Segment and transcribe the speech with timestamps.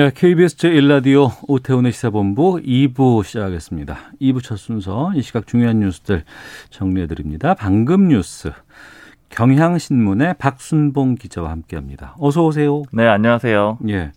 [0.00, 3.98] 네, KBS 제1라디오 오태훈의 시사본부 2부 시작하겠습니다.
[4.18, 6.24] 2부 첫 순서 이 시각 중요한 뉴스들
[6.70, 7.52] 정리해드립니다.
[7.52, 8.50] 방금 뉴스
[9.28, 12.16] 경향신문의 박순봉 기자와 함께합니다.
[12.18, 12.82] 어서 오세요.
[12.92, 13.80] 네, 안녕하세요.
[13.90, 14.12] 예,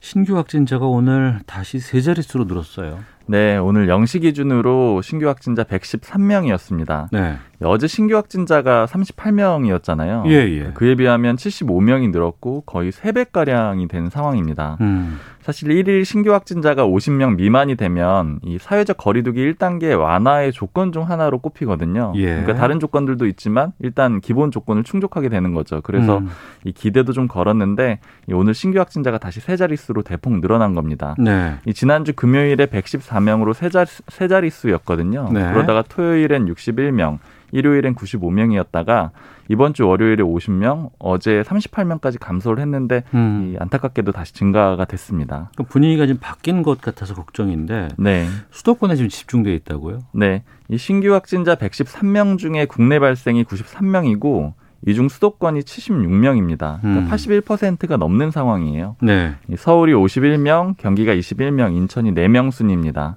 [0.00, 2.98] 신규 확진자가 오늘 다시 세 자릿수로 늘었어요.
[3.24, 7.08] 네, 오늘 0시 기준으로 신규 확진자 113명이었습니다.
[7.12, 10.26] 네, 어제 신규 확진자가 38명이었잖아요.
[10.26, 10.70] 예, 예.
[10.74, 14.78] 그에 비하면 75명이 늘었고 거의 3배가량이 된 상황입니다.
[14.80, 21.08] 음, 사실 1일 신규 확진자가 50명 미만이 되면 이 사회적 거리두기 1단계 완화의 조건 중
[21.08, 22.12] 하나로 꼽히거든요.
[22.16, 22.26] 예.
[22.26, 25.80] 그러니까 다른 조건들도 있지만 일단 기본 조건을 충족하게 되는 거죠.
[25.82, 26.30] 그래서 음.
[26.64, 31.16] 이 기대도 좀 걸었는데 이 오늘 신규 확진자가 다시 세 자릿수로 대폭 늘어난 겁니다.
[31.18, 35.30] 네, 이 지난주 금요일에 114명으로 세, 자리, 세 자릿수였거든요.
[35.32, 35.52] 네.
[35.52, 37.18] 그러다가 토요일엔 61명,
[37.52, 39.10] 일요일엔 95명이었다가
[39.48, 45.50] 이번 주 월요일에 50명, 어제 38명까지 감소를 했는데 음, 이 안타깝게도 다시 증가가 됐습니다.
[45.56, 48.26] 그 분위기가 좀 바뀐 것 같아서 걱정인데 네.
[48.50, 50.00] 수도권에 지금 집중돼 있다고요?
[50.12, 50.42] 네.
[50.68, 54.54] 이 신규 확진자 113명 중에 국내 발생이 93명이고
[54.86, 56.82] 이중 수도권이 76명입니다.
[56.84, 56.94] 음.
[56.94, 58.96] 그러니까 81%가 넘는 상황이에요.
[59.00, 63.16] 네, 이 서울이 51명, 경기가 21명, 인천이 4명 순입니다.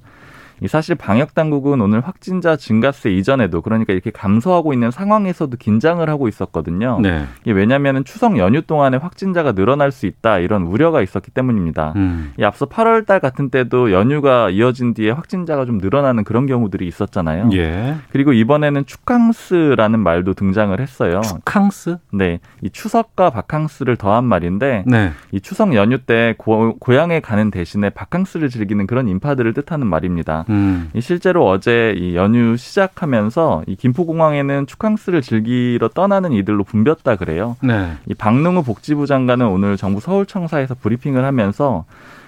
[0.62, 6.28] 이 사실 방역 당국은 오늘 확진자 증가세 이전에도 그러니까 이렇게 감소하고 있는 상황에서도 긴장을 하고
[6.28, 7.00] 있었거든요.
[7.02, 11.94] 네, 이게 왜냐하면 추석 연휴 동안에 확진자가 늘어날 수 있다 이런 우려가 있었기 때문입니다.
[11.98, 16.88] 음, 이 앞서 8월 달 같은 때도 연휴가 이어진 뒤에 확진자가 좀 늘어나는 그런 경우들이
[16.88, 17.50] 있었잖아요.
[17.54, 21.22] 예, 그리고 이번에는 축캉스라는 말도 등장을 했어요.
[21.22, 21.98] 축캉스?
[22.14, 27.90] 네, 이 추석과 바캉스를 더한 말인데 네, 이 추석 연휴 때 고, 고향에 가는 대신에
[27.90, 30.45] 바캉스를 즐기는 그런 인파들을 뜻하는 말입니다.
[30.50, 37.58] 음, 이 실제로 어제 이 연휴 시작하면서 이 김포공항에는 축캉스를 즐기러 떠나는 이들로 붐볐다 그래요.
[37.62, 41.86] 네, 이 박능우 복지부 장관은 오늘 정부 서울청사에서 브리핑을 하면서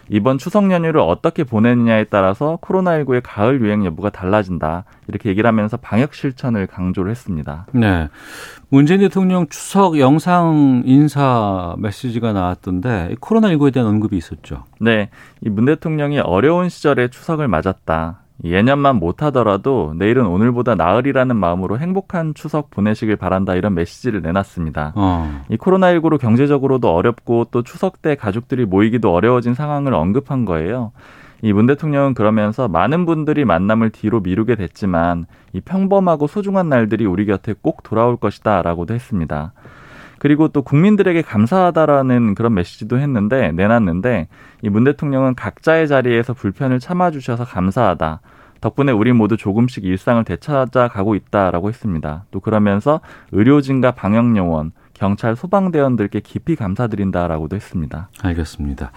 [0.10, 4.86] 이번 추석 연휴를 어떻게 보내느냐에 따라서 코로나19의 가을 유행 여부가 달라진다.
[5.08, 7.66] 이렇게 얘기를 하면서 방역 실천을 강조를 했습니다.
[7.74, 8.08] 네.
[8.70, 14.64] 문재인 대통령 추석 영상 인사 메시지가 나왔던데 코로나19에 대한 언급이 있었죠.
[14.80, 15.10] 네.
[15.42, 18.22] 이 문 대통령이 어려운 시절에 추석을 맞았다.
[18.44, 24.94] 예년만 못하더라도 내일은 오늘보다 나으리라는 마음으로 행복한 추석 보내시길 바란다 이런 메시지를 내놨습니다.
[24.96, 25.42] 어.
[25.50, 30.92] 이 코로나19로 경제적으로도 어렵고 또 추석 때 가족들이 모이기도 어려워진 상황을 언급한 거예요.
[31.44, 37.26] 이 문 대통령은 그러면서 많은 분들이 만남을 뒤로 미루게 됐지만 이 평범하고 소중한 날들이 우리
[37.26, 39.54] 곁에 꼭 돌아올 것이다 라고도 했습니다.
[40.20, 44.28] 그리고 또 국민들에게 감사하다라는 그런 메시지도 했는데 내놨는데
[44.64, 48.22] 이 문 대통령은 각자의 자리에서 불편을 참아주셔서 감사하다.
[48.60, 52.26] 덕분에 우리 모두 조금씩 일상을 되찾아 가고 있다라고 했습니다.
[52.32, 53.02] 또 그러면서
[53.32, 58.10] 의료진과 방역요원, 경찰, 소방대원들께 깊이 감사드린다라고도 했습니다.
[58.24, 58.92] 알겠습니다.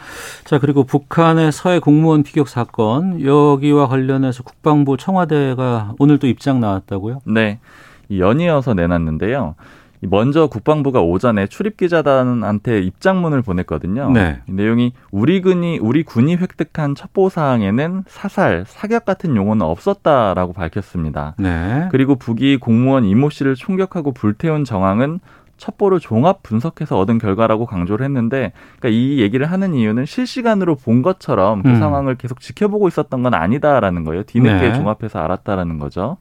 [0.44, 7.20] 자, 그리고 북한의 서해 공무원 피격 사건 여기와 관련해서 국방부 청와대가 오늘 또 입장 나왔다고요?
[7.26, 7.60] 네.
[8.08, 9.56] 이 연이어서 내놨는데요.
[10.02, 14.10] 이 먼저 국방부가 오전에 출입 기자단한테 입장문을 보냈거든요.
[14.10, 14.40] 네.
[14.48, 21.34] 이 내용이 우리 군이 우리 군이 획득한 첩보 사항에는 사살, 사격 같은 용어는 없었다라고 밝혔습니다.
[21.38, 21.88] 네.
[21.90, 25.20] 그리고 북이 공무원 이모 씨를 총격하고 불태운 정황은
[25.58, 31.62] 첩보를 종합 분석해서 얻은 결과라고 강조를 했는데, 그러니까 이 얘기를 하는 이유는 실시간으로 본 것처럼
[31.62, 31.78] 그 음.
[31.78, 34.22] 상황을 계속 지켜보고 있었던 건 아니다라는 거예요.
[34.22, 34.74] 뒤늦게 네.
[34.74, 36.16] 종합해서 알았다라는 거죠.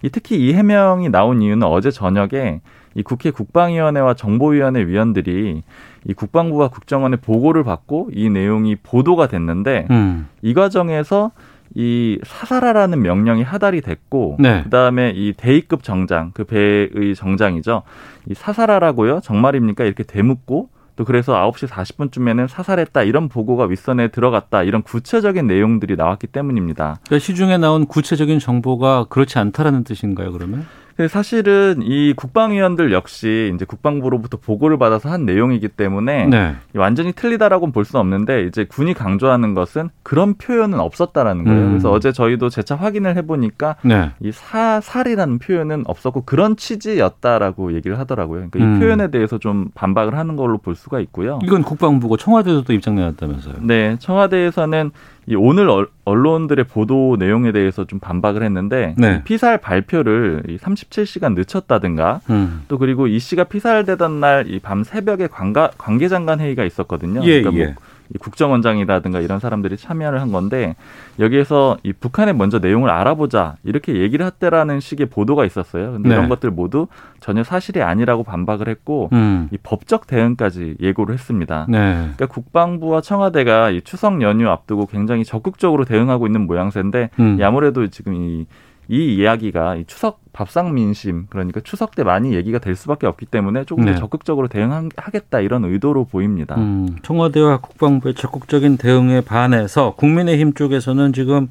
[0.00, 2.62] 이 특히 이 해명이 나온 이유는 어제 저녁에
[2.94, 5.62] 이 국회 국방위원회와 정보위원회 위원들이
[6.04, 10.28] 이 국방부와 국정원의 보고를 받고 이 내용이 보도가 됐는데 음.
[10.42, 11.30] 이 과정에서
[11.74, 14.62] 이 사살하라는 명령이 하달이 됐고 네.
[14.64, 17.82] 그다음에 이 대위급 정장 그 배의 정장이죠.
[18.28, 19.20] 이 사살하라고요?
[19.22, 19.84] 정말입니까?
[19.84, 26.26] 이렇게 되묻고 또 그래서 9시 40분쯤에는 사살했다 이런 보고가 윗선에 들어갔다 이런 구체적인 내용들이 나왔기
[26.26, 26.98] 때문입니다.
[27.06, 30.66] 그러니까 시중에 나온 구체적인 정보가 그렇지 않다라는 뜻인가요, 그러면?
[31.08, 36.56] 사실은 이 국방위원들 역시 이제 국방부로부터 보고를 받아서 한 내용이기 때문에 네.
[36.74, 41.60] 완전히 틀리다라고는 볼 수는 없는데 이제 군이 강조하는 것은 그런 표현은 없었다라는 거예요.
[41.60, 41.68] 음.
[41.70, 44.10] 그래서 어제 저희도 재차 확인을 해보니까 네.
[44.20, 48.48] 이 사 살이라는 표현은 없었고 그런 취지였다라고 얘기를 하더라고요.
[48.50, 48.76] 그러니까 음.
[48.76, 51.38] 이 표현에 대해서 좀 반박을 하는 걸로 볼 수가 있고요.
[51.42, 53.54] 이건 국방부고 청와대도 또 입장 내놨다면서요.
[53.60, 54.90] 네, 청와대에서는
[55.26, 59.16] 이 오늘 얼- 언론들의 보도 내용에 대해서 좀 반박을 했는데 네.
[59.20, 62.62] 이 피살 발표를 이 37시간 늦췄다든가 음.
[62.68, 67.20] 또 그리고 이 씨가 피살되던 날 이 밤 새벽에 관가, 관계장관 회의가 있었거든요.
[67.24, 67.64] 예, 그러니까 예.
[67.66, 67.74] 뭐이
[68.18, 70.74] 국정원장이라든가 이런 사람들이 참여를 한 건데
[71.18, 75.92] 여기에서 이 북한에 먼저 내용을 알아보자 이렇게 얘기를 했다라는 식의 보도가 있었어요.
[75.92, 76.14] 근데 네.
[76.14, 76.88] 이런 것들 모두
[77.20, 79.48] 전혀 사실이 아니라고 반박을 했고 음.
[79.52, 81.66] 이 법적 대응까지 예고를 했습니다.
[81.68, 81.78] 네.
[82.16, 87.36] 그러니까 국방부와 청와대가 이 추석 연휴 앞두고 굉장히 적극적으로 대응하고 있는 모양새인데 음.
[87.38, 88.46] 이 아무래도 지금 이,
[88.90, 93.64] 이 이야기가 이 추석 밥상 민심 그러니까 추석 때 많이 얘기가 될 수밖에 없기 때문에
[93.64, 93.92] 조금 네.
[93.94, 96.56] 더 적극적으로 대응하겠다 이런 의도로 보입니다.
[96.56, 101.48] 음, 청와대와 국방부의 적극적인 대응에 반해서 국민의힘 쪽에서는 지금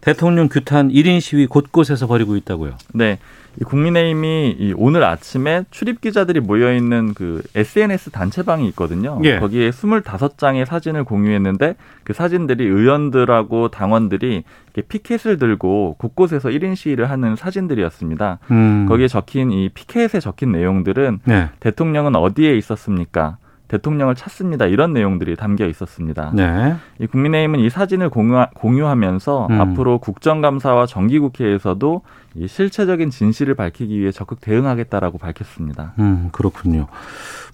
[0.00, 2.72] 대통령 규탄 1인 시위 곳곳에서 벌이고 있다고요.
[2.94, 3.18] 네.
[3.60, 9.20] 이 국민의힘이 이 오늘 아침에 출입 기자들이 모여 있는 그 SNS 단체방이 있거든요.
[9.24, 9.38] 예.
[9.38, 11.74] 거기에 25장의 사진을 공유했는데
[12.04, 14.44] 그 사진들이 의원들하고 당원들이
[14.74, 18.38] 이렇게 피켓을 들고 곳곳에서 1인 시위를 하는 사진들이었습니다.
[18.50, 18.86] 음.
[18.88, 21.48] 거기에 적힌 이 피켓에 적힌 내용들은 네.
[21.60, 23.38] 대통령은 어디에 있었습니까?
[23.70, 24.66] 대통령을 찾습니다.
[24.66, 26.32] 이런 내용들이 담겨 있었습니다.
[26.34, 26.74] 네.
[26.98, 29.60] 이 국민의힘은 이 사진을 공유, 하면서 음.
[29.60, 32.02] 앞으로 국정감사와 정기국회에서도
[32.34, 35.92] 이 실체적인 진실을 밝히기 위해 적극 대응하겠다라고 밝혔습니다.
[35.98, 36.88] 음, 그렇군요.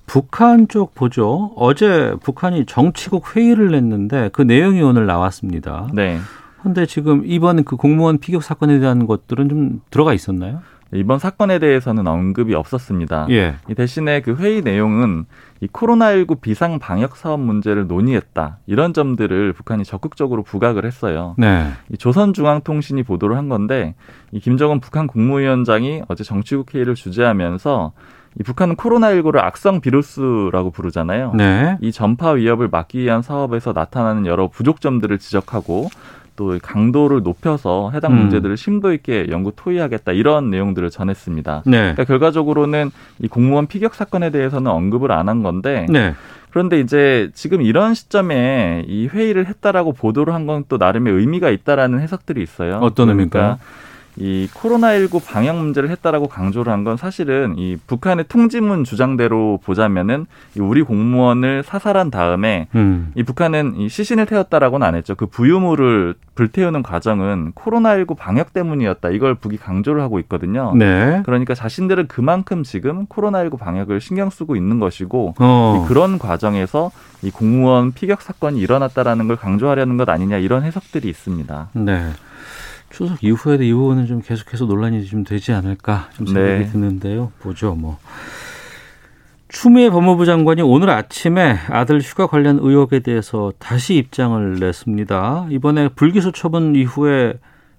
[0.07, 1.53] 북한 쪽 보죠.
[1.57, 5.89] 어제 북한이 정치국 회의를 냈는데 그 내용이 오늘 나왔습니다.
[5.93, 6.19] 네.
[6.63, 10.63] 근데 지금 이번 그 공무원 피격 사건에 대한 것들은 좀 들어가 있었나요?
[10.93, 13.27] 이번 사건에 대해서는 언급이 없었습니다.
[13.31, 13.57] 예.
[13.69, 15.27] 이 대신에 그 회의 내용은
[15.61, 18.59] 이 코로나19 비상 방역 사업 문제를 논의했다.
[18.67, 21.35] 이런 점들을 북한이 적극적으로 부각을 했어요.
[21.39, 21.71] 네.
[21.91, 23.95] 이 조선중앙통신이 보도를 한 건데
[24.33, 27.93] 이 김정은 북한 국무위원장이 어제 정치국 회의를 주재하면서
[28.39, 31.33] 이 북한은 코로나19를 악성 비루스라고 부르잖아요.
[31.35, 31.79] 네.
[31.81, 35.89] 이 전파 위협을 막기 위한 사업에서 나타나는 여러 부족점들을 지적하고
[36.37, 38.19] 또 강도를 높여서 해당 음.
[38.19, 41.63] 문제들을 심도 있게 연구 토의하겠다 이런 내용들을 전했습니다.
[41.67, 41.79] 네.
[41.79, 42.91] 그러니까 결과적으로는
[43.21, 46.15] 이 공무원 피격 사건에 대해서는 언급을 안 한 건데 네.
[46.51, 51.99] 그런데 이제 지금 이런 시점에 이 회의를 했다라고 보도를 한 건 또 나름의 의미가 있다라는
[52.01, 52.77] 해석들이 있어요.
[52.81, 53.59] 어떤 그러니까 의미일까요?
[54.19, 60.27] 이 코로나19 방역 문제를 했다라고 강조를 한 건 사실은 이 북한의 통지문 주장대로 보자면은
[60.57, 63.11] 이 우리 공무원을 사살한 다음에 음.
[63.17, 65.17] 이 북한은 이 시신을 태웠다라고는 안 했죠.
[65.17, 69.09] 그 부유물을 불태우는 과정은 코로나19 방역 때문이었다.
[69.11, 70.73] 이걸 북이 강조를 하고 있거든요.
[70.77, 71.23] 네.
[71.25, 75.83] 그러니까 자신들은 그만큼 지금 코로나19 방역을 신경 쓰고 있는 것이고 어.
[75.85, 76.91] 이 그런 과정에서
[77.23, 81.71] 이 공무원 피격 사건이 일어났다라는 걸 강조하려는 것 아니냐 이런 해석들이 있습니다.
[81.73, 82.11] 네.
[82.91, 86.67] 추석 이후에도 이 부분은 좀 계속해서 논란이 좀 되지 않을까 좀 생각이 네.
[86.71, 87.33] 드는데요.
[87.41, 87.99] 보죠, 뭐.
[89.49, 95.49] 추미애 법무부 장관이 오늘 아침에 아들 휴가 관련 의혹에 대해서 다시 입장을 냈습니다.
[95.51, 97.35] 이번에 불기소 처분 이후에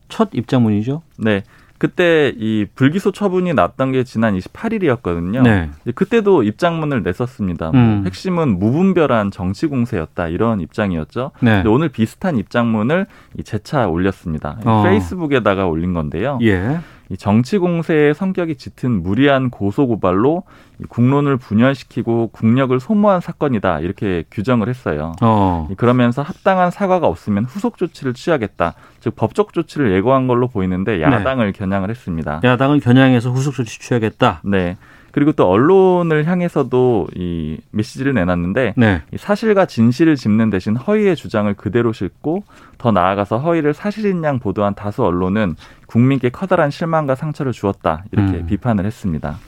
[0.09, 1.01] 첫 입장문이죠.
[1.17, 1.43] 네.
[1.77, 5.43] 그때 이 불기소 처분이 났던 게 지난 28일이었거든요.
[5.43, 5.69] 네.
[5.93, 7.71] 그때도 입장문을 냈었습니다.
[7.71, 8.03] 뭐 음.
[8.05, 11.31] 핵심은 무분별한 정치 공세였다 이런 입장이었죠.
[11.41, 11.63] 네.
[11.67, 13.05] 오늘 비슷한 입장문을
[13.37, 14.57] 이 재차 올렸습니다.
[14.65, 14.83] 어.
[14.83, 16.39] 페이스북에다가 올린 건데요.
[16.41, 16.79] 예.
[17.09, 20.43] 이 정치 공세의 성격이 짙은 무리한 고소 고발로
[20.79, 25.13] 이 국론을 분열시키고 국력을 소모한 사건이다 이렇게 규정을 했어요.
[25.21, 25.67] 어.
[25.71, 28.73] 이 그러면서 합당한 사과가 없으면 후속 조치를 취하겠다.
[28.99, 32.41] 즉 법적 조치를 예고한 걸로 보이는데 야당을 겨냥을 했습니다.
[32.43, 34.41] 야당을 겨냥해서 후속 조치 취하겠다.
[34.43, 34.77] 네.
[35.17, 39.01] 그리고 또 언론을 향해서도 이 메시지를 내놨는데 네.
[39.11, 42.43] 이 사실과 진실을 짚는 대신 허위의 주장을 그대로 싣고
[42.77, 45.55] 더 나아가서 허위를 사실인 양 보도한 다수 언론은
[45.87, 48.45] 국민께 커다란 실망과 상처를 주었다 이렇게 음.
[48.45, 49.39] 비판을 했습니다.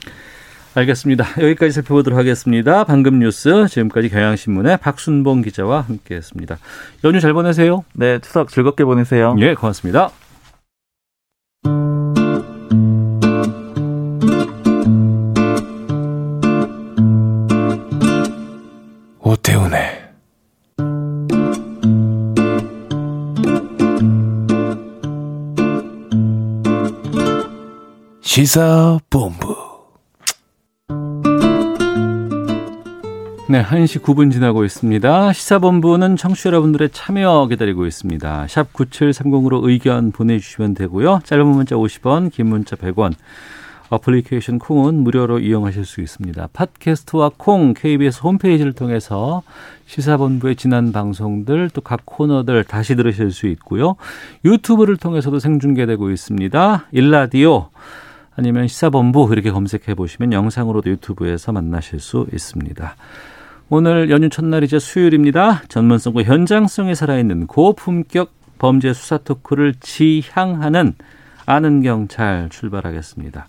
[0.74, 1.24] 알겠습니다.
[1.40, 2.82] 여기까지 살펴보도록 하겠습니다.
[2.82, 6.58] 방금 뉴스 지금까지 경향신문의 박순봉 기자와 함께했습니다.
[7.04, 7.84] 연휴 잘 보내세요.
[7.92, 9.36] 네, 추석 즐겁게 보내세요.
[9.38, 10.10] 예, 고맙습니다.
[19.30, 19.78] 오태훈의
[28.22, 29.56] 시사본부
[33.48, 35.32] 네, 1시 9분 지나고 있습니다.
[35.32, 38.46] 시사본부는 청취자 여러분들의 참여 기다리고 있습니다.
[38.48, 41.20] 샵 9730으로 의견 보내주시면 되고요.
[41.22, 43.14] 짧은 문자 50원, 긴 문자 100원.
[43.90, 46.48] 어플리케이션 콩은 무료로 이용하실 수 있습니다.
[46.52, 49.42] 팟캐스트와 콩 KBS 홈페이지를 통해서
[49.86, 53.96] 시사본부의 지난 방송들 또 각 코너들 다시 들으실 수 있고요.
[54.44, 56.86] 유튜브를 통해서도 생중계되고 있습니다.
[56.92, 57.70] 일라디오
[58.36, 62.94] 아니면 시사본부 이렇게 검색해 보시면 영상으로도 유튜브에서 만나실 수 있습니다.
[63.70, 65.62] 오늘 연휴 첫날이자 수요일입니다.
[65.68, 70.94] 전문성과 현장성이 살아있는 고품격 범죄 수사 토크를 지향하는
[71.46, 73.48] 아는 경찰 출발하겠습니다.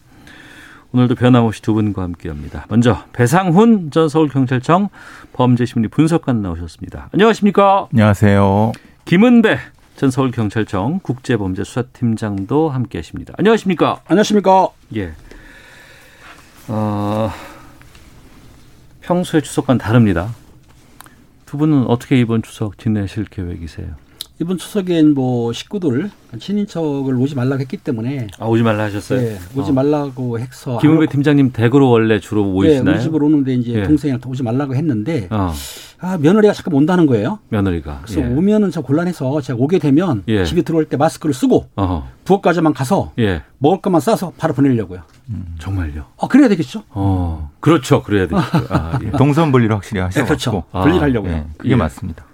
[0.93, 2.65] 오늘도 변함없이 두 분과 함께합니다.
[2.69, 4.89] 먼저 배상훈 전 서울경찰청
[5.33, 7.09] 범죄심리 분석관 나오셨습니다.
[7.13, 7.87] 안녕하십니까?
[7.93, 8.73] 안녕하세요.
[9.05, 9.57] 김은배
[9.95, 13.33] 전 서울경찰청 국제범죄수사팀장도 함께하십니다.
[13.37, 14.01] 안녕하십니까?
[14.05, 14.67] 안녕하십니까?
[14.97, 15.13] 예.
[16.67, 17.31] 어,
[19.01, 20.29] 평소의 추석과는 다릅니다.
[21.45, 23.95] 두 분은 어떻게 이번 추석 지내실 계획이세요?
[24.41, 29.21] 이번 추석엔 뭐 식구들 친인척을 오지 말라고 했기 때문에 아 오지 말라 하셨어요?
[29.21, 29.73] 예, 오지 어.
[29.73, 32.89] 말라고 해서 김은배 안 팀장님 댁으로 원래 주로 오- 모이시나요?
[32.89, 33.83] 예, 우리 집으로 오는데 이제 예.
[33.83, 35.53] 동생이랑 오지 말라고 했는데 어,
[35.99, 37.37] 아, 며느리가 잠깐 온다는 거예요.
[37.49, 38.01] 며느리가.
[38.03, 38.33] 그래서 예.
[38.33, 40.43] 오면은 저 곤란해서 제가 오게 되면 예.
[40.43, 45.01] 집에 들어올 때 마스크를 쓰고 어, 부엌까지만 가서 예, 먹을 것만 싸서 바로 보내려고요.
[45.59, 46.05] 정말요.
[46.19, 46.81] 아, 그래야 되겠죠?
[46.89, 48.01] 어, 그렇죠.
[48.01, 48.37] 그래야 되죠.
[48.71, 49.11] 아, 예.
[49.11, 50.63] 동선 분리를 확실히 네, 하셔서 그렇죠.
[50.71, 51.31] 아, 분리하려고요.
[51.31, 51.75] 예, 그게 예.
[51.75, 52.25] 맞습니다.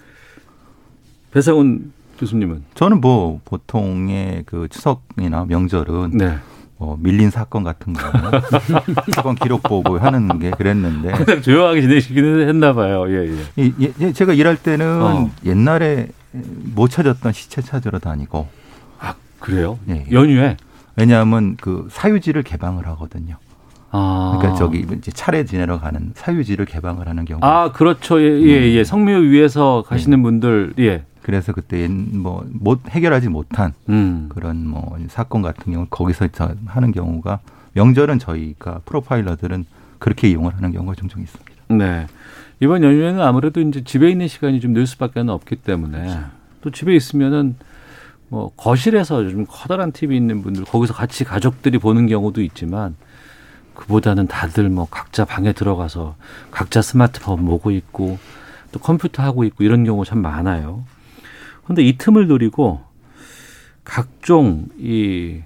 [1.32, 6.38] 배상훈 교수님은 저는 뭐 보통의 그 추석이나 명절은 네.
[6.78, 8.02] 뭐 밀린 사건 같은 거
[9.16, 13.06] 사건 기록 보고 하는 게 그랬는데 항상 조용하게 지내시기는 했나 봐요.
[13.10, 13.64] 예, 예.
[13.64, 15.32] 이, 예, 예, 제가 일할 때는 어.
[15.46, 16.10] 옛날에
[16.76, 18.48] 못 찾았던 시체 찾으러 다니고
[19.00, 19.80] 아, 그래요?
[19.90, 20.06] 예.
[20.12, 20.58] 연휴에
[20.96, 23.38] 왜냐하면 그 사유지를 개방을 하거든요.
[23.92, 24.36] 아.
[24.38, 27.40] 그러니까 저기 이제 차례 지내러 가는 사유지를 개방을 하는 경우.
[27.44, 28.22] 아, 그렇죠.
[28.22, 28.84] 예, 예, 예.
[28.84, 31.06] 성묘 위에서 가시는 분들, 예.
[31.28, 34.30] 그래서 그때 뭐 못 해결하지 못한 음.
[34.30, 37.40] 그런 뭐 사건 같은 경우 거기서 저- 하는 경우가
[37.74, 39.66] 명절은 저희가 프로파일러들은
[40.00, 41.52] 그렇게 이용을 하는 경우가 종종 있습니다.
[41.70, 42.08] 네.
[42.62, 46.18] 이번 연휴에는 아무래도 이제 집에 있는 시간이 좀 늘 수밖에 없기 때문에
[46.62, 47.56] 또 집에 있으면은
[48.30, 52.96] 뭐 거실에서 좀 커다란 TV 있는 분들 거기서 같이 가족들이 보는 경우도 있지만
[53.74, 56.16] 그보다는 다들 뭐 각자 방에 들어가서
[56.52, 58.18] 각자 스마트폰 보고 있고
[58.72, 60.84] 또 컴퓨터 하고 있고 이런 경우 참 많아요.
[61.68, 62.80] 근데 이 틈을 노리고
[63.84, 65.40] 각종 이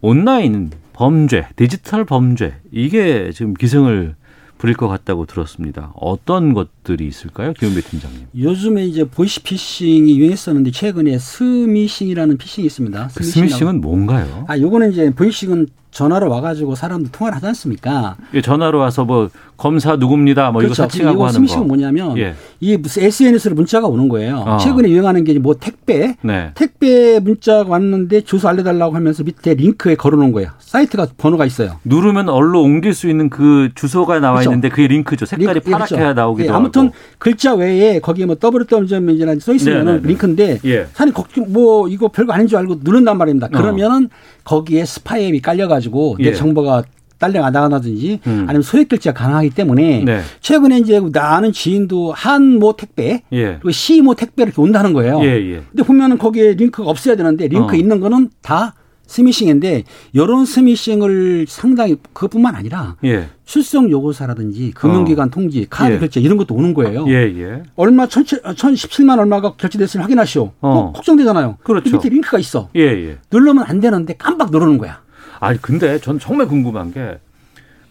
[0.00, 4.14] 온라인 범죄, 디지털 범죄 이게 지금 기승을
[4.58, 5.92] 부릴 것 같다고 들었습니다.
[5.96, 8.26] 어떤 것들이 있을까요, 김은배 팀장님?
[8.38, 13.08] 요즘에 이제 보이스피싱이 유행했었는데 최근에 스미싱이라는 피싱이 있습니다.
[13.08, 13.48] 그 스미싱이라고.
[13.50, 14.46] 스미싱은 뭔가요?
[14.48, 15.66] 아, 요거는 이제 보이스피싱은
[15.96, 18.16] 전화로 와가지고 사람들 통화를 하지 않습니까?
[18.30, 21.56] 이게 전화로 와서 뭐 검사 누굽니다, 뭐 이거 사칭하고 이거 하는 거.
[21.64, 22.34] 뭐냐면 예.
[22.60, 24.44] 이게 무슨 SNS로 문자가 오는 거예요.
[24.46, 24.58] 어.
[24.58, 26.50] 최근에 유행하는 게 뭐 택배, 네.
[26.54, 30.50] 택배 문자가 왔는데 주소 알려달라고 하면서 밑에 링크에 걸어놓은 거예요.
[30.58, 31.78] 사이트가 번호가 있어요.
[31.84, 34.50] 누르면 얼로 옮길 수 있는 그 주소가 나와 그렇죠.
[34.50, 35.24] 있는데 그게 링크죠.
[35.24, 36.12] 색깔이 링크, 예, 파랗게 그렇죠.
[36.14, 36.94] 나오기도 예, 아무튼 하고.
[37.18, 39.96] 글자 외에 거기에 뭐 www.이라는 써 있으면 네네네.
[39.98, 40.86] 은 링크인데 예.
[41.14, 43.46] 걱정 뭐 이거 별거 아닌 줄 알고 누른단 말입니다.
[43.46, 43.50] 어.
[43.50, 44.08] 그러면은
[44.44, 45.85] 거기에 스파이앱이 깔려가지고
[46.20, 46.30] 예.
[46.30, 46.84] 내 정보가
[47.18, 48.44] 딸려 나가다든지 음.
[48.46, 50.20] 아니면 소액 결제가 가능하기 때문에 네.
[50.40, 53.44] 최근에 이제 나는 지인도 한모 택배 예.
[53.54, 55.20] 그리고 시모 택배 이렇게 온다는 거예요.
[55.22, 55.62] 예, 예.
[55.70, 57.74] 근데 보면은 거기에 링크가 없어야 되는데 링크 어.
[57.74, 58.74] 있는 거는 다
[59.06, 63.28] 스미싱인데 이런 스미싱을 상당히 그것뿐만 아니라 예.
[63.44, 65.98] 출석 요구서라든지 금융기관 통지, 카드 예.
[65.98, 67.06] 결제 이런 것도 오는 거예요.
[67.08, 67.62] 예, 예.
[67.76, 68.42] 얼마 천, 천
[68.74, 70.42] 17만 얼마가 결제됐으면 확인하시오.
[70.42, 70.52] 어.
[70.60, 71.58] 어, 걱정되잖아요.
[71.62, 71.90] 그렇죠.
[71.90, 72.68] 그 밑에 링크가 있어.
[72.74, 73.18] 예, 예.
[73.30, 75.05] 누르면 안 되는데 깜빡 누르는 거야.
[75.40, 77.18] 아니, 근데 전 정말 궁금한 게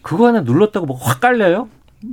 [0.02, 1.68] 그거 하나 눌렀다고 뭐 확 깔려요?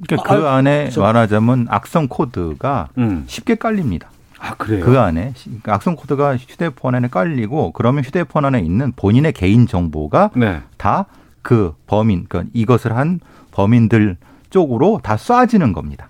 [0.08, 3.24] 그러니까 그 아, 안에 저- 말하자면 악성 코드가 음.
[3.28, 4.10] 쉽게 깔립니다.
[4.40, 4.84] 아, 그래요?
[4.84, 9.68] 그 안에 시- 그러니까 악성 코드가 휴대폰 안에 깔리고 그러면 휴대폰 안에 있는 본인의 개인
[9.68, 10.62] 정보가 네.
[10.78, 13.20] 다그 범인, 그러니까 이것을 한
[13.52, 14.18] 범인들
[14.50, 16.10] 쪽으로 다 쏴지는 겁니다.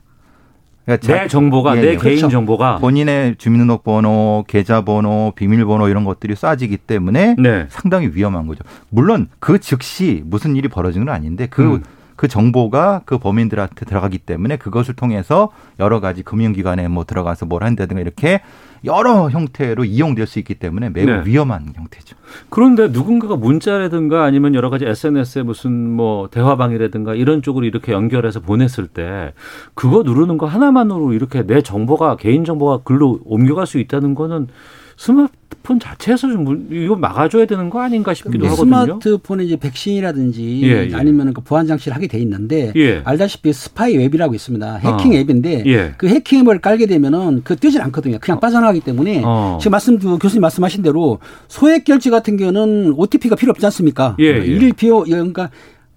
[0.85, 1.91] 그러니까 내 자- 정보가 예, 내 예.
[1.91, 2.29] 개인 그렇죠.
[2.29, 7.65] 정보가 본인의 주민등록번호, 계좌번호, 비밀번호 이런 것들이 쏴지기 때문에 네.
[7.69, 8.63] 상당히 위험한 거죠.
[8.89, 11.83] 물론 그 즉시 무슨 일이 벌어진 건 아닌데 그, 음.
[12.15, 18.01] 그 정보가 그 범인들한테 들어가기 때문에 그것을 통해서 여러 가지 금융기관에 뭐 들어가서 뭘 한다든가
[18.01, 18.41] 이렇게
[18.85, 21.21] 여러 형태로 이용될 수 있기 때문에 매우 네.
[21.25, 22.17] 위험한 형태죠.
[22.49, 28.87] 그런데 누군가가 문자라든가 아니면 여러 가지 SNS에 무슨 뭐 대화방이라든가 이런 쪽으로 이렇게 연결해서 보냈을
[28.87, 29.33] 때
[29.73, 34.47] 그거 누르는 거 하나만으로 이렇게 내 정보가 개인 정보가 글로 옮겨갈 수 있다는 거는
[34.97, 38.99] 스마트폰 자체에서 좀 문- 이거 막아줘야 되는 거 아닌가 싶기도 하거든요.
[38.99, 40.95] 스마트폰에 이제 백신이라든지 예, 예.
[40.95, 43.01] 아니면 그 보안 장치를 하게 돼 있는데 예.
[43.03, 44.75] 알다시피 스파이 앱이라고 있습니다.
[44.77, 45.15] 해킹 어.
[45.15, 45.93] 앱인데 예.
[45.97, 48.17] 그 해킹 앱을 깔게 되면은 그 뜨질 않거든요.
[48.21, 49.57] 그냥 빠져나가기 때문에 어.
[49.59, 54.15] 지금 말씀 그 교수님 말씀하신 대로 소액 결제 같은 경우는 OTP가 필요 없지 않습니까?
[54.19, 54.45] 예, 예.
[54.45, 55.49] 일일 비용 그러니까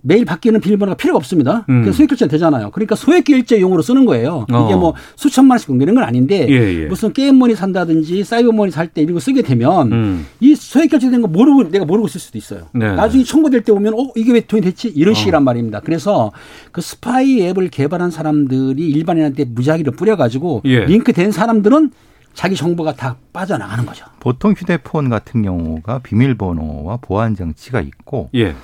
[0.06, 1.64] 매일 바뀌는 비밀번호가 필요가 없습니다.
[1.68, 1.82] 음.
[1.82, 2.70] 그래서 소액 결제 되잖아요.
[2.70, 4.46] 그러니까 소액 결제용으로 쓰는 거예요.
[4.52, 4.66] 어.
[4.66, 6.86] 이게 뭐 수천만 원씩 이런 건 아닌데 예, 예.
[6.86, 10.26] 무슨 게임머니 산다든지 사이버머니 살 때 이런 거 쓰게 되면 음.
[10.40, 12.68] 이 소액 결제된 거 모르고 내가 모르고 쓸 수도 있어요.
[12.72, 15.80] 네, 나중에 청구될 때 오면 어 이게 왜 돈이 됐지 이런 식이란 말입니다.
[15.80, 16.30] 그래서
[16.70, 20.84] 그 스파이 앱을 개발한 사람들이 일반인한테 무작위로 뿌려가지고 예.
[20.84, 21.90] 링크된 사람들은
[22.32, 24.04] 자기 정보가 다 빠져나가는 거죠.
[24.20, 28.54] 보통 휴대폰 같은 경우가 비밀번호와 보안 장치가 있고 예.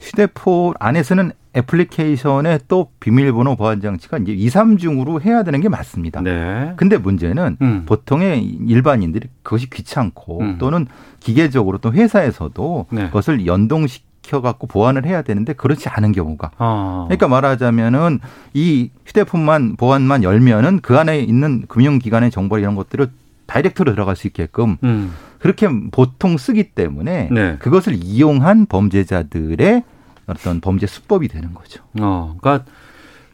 [0.00, 6.20] 휴대폰 안에서는 애플리케이션에 또 비밀번호 보안 장치가 이제 2, 3중으로 해야 되는 게 맞습니다.
[6.20, 6.72] 네.
[6.76, 7.82] 근데 문제는 음.
[7.86, 10.56] 보통의 일반인들이 그것이 귀찮고 음.
[10.58, 10.86] 또는
[11.18, 13.06] 기계적으로 또 회사에서도 네.
[13.06, 17.04] 그것을 연동시켜 갖고 보완을 해야 되는데 그렇지 않은 경우가 아.
[17.08, 18.20] 그러니까 말하자면은
[18.54, 23.10] 이 휴대폰만 보안만 열면은 그 안에 있는 금융기관의 정보 이런 것들을
[23.50, 25.12] 다이렉트로 들어갈 수 있게끔 음.
[25.40, 27.56] 그렇게 보통 쓰기 때문에 네.
[27.58, 29.82] 그것을 이용한 범죄자들의
[30.26, 31.82] 어떤 범죄 수법이 되는 거죠.
[32.00, 32.36] 어.
[32.40, 32.64] 그러니까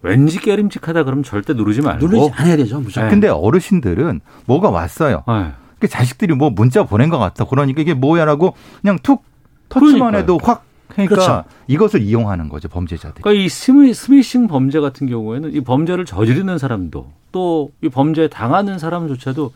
[0.01, 2.07] 왠지 깨림직하다 그러면 절대 누르지 말고.
[2.07, 2.81] 누르지 않아야 되죠.
[2.81, 3.05] 무조건.
[3.09, 3.11] 네.
[3.11, 5.23] 근데 어르신들은 뭐가 왔어요.
[5.29, 5.53] 네.
[5.79, 7.45] 그 자식들이 뭐 문자 보낸 것 같다.
[7.45, 9.23] 그러니까 이게 뭐야라고 그냥 툭
[9.69, 10.23] 터치만 그러니까요.
[10.23, 11.45] 해도 확 그러니까 그렇죠.
[11.67, 13.23] 이것을 이용하는 거죠 범죄자들이.
[13.23, 18.79] 그러니까 이 스미, 스미싱 범죄 같은 경우에는 이 범죄를 저지르는 사람도 또 이 범죄에 당하는
[18.79, 19.53] 사람조차도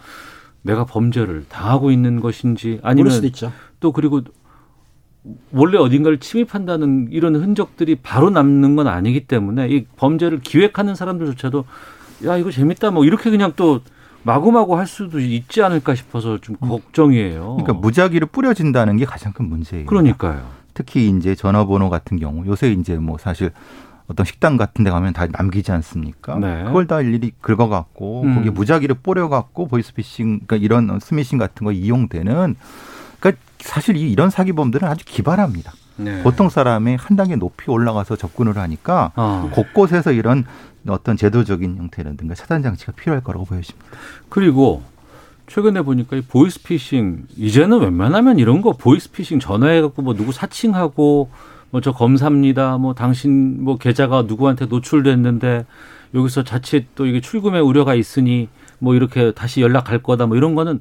[0.63, 3.13] 내가 범죄를 당하고 있는 것인지 아니면.
[3.81, 4.21] 또 그리고
[5.53, 11.65] 원래 어딘가를 침입한다는 이런 흔적들이 바로 남는 건 아니기 때문에 이 범죄를 기획하는 사람들조차도
[12.27, 13.81] 야 이거 재밌다 뭐 이렇게 그냥 또
[14.23, 17.57] 마구마구 할 수도 있지 않을까 싶어서 좀 걱정이에요.
[17.57, 19.87] 그러니까 무작위로 뿌려진다는 게 가장 큰 문제예요.
[19.87, 20.47] 그러니까요.
[20.75, 23.51] 특히 이제 전화번호 같은 경우 요새 이제 뭐 사실
[24.11, 26.37] 어떤 식당 같은 데 가면 다 남기지 않습니까?
[26.39, 26.65] 네.
[26.65, 28.35] 그걸 다 일일이 긁어갖고 음.
[28.35, 32.57] 거기에 무작위로 뿌려갖고 보이스피싱 그러니까 이런 스미싱 같은 거 이용되는
[33.21, 35.73] 그러니까 사실 이- 이런 사기범들은 아주 기발합니다.
[35.97, 36.23] 네.
[36.25, 39.49] 보통 사람이 한 단계 높이 올라가서 접근을 하니까 어.
[39.55, 40.45] 곳곳에서 이런
[40.89, 43.87] 어떤 제도적인 형태라든가 차단 장치가 필요할 거라고 보여집니다.
[44.29, 44.83] 그리고
[45.47, 51.31] 최근에 보니까 이 보이스피싱 이제는 웬만하면 이런 거 보이스피싱 전화해 갖고 뭐 누구 사칭하고
[51.71, 52.79] 뭐 저 검사입니다.
[52.79, 55.65] 뭐 당신 뭐 계좌가 누구한테 노출됐는데
[56.15, 58.49] 여기서 자칫 또 이게 출금의 우려가 있으니
[58.79, 60.81] 뭐 이렇게 다시 연락할 거다 뭐 이런 거는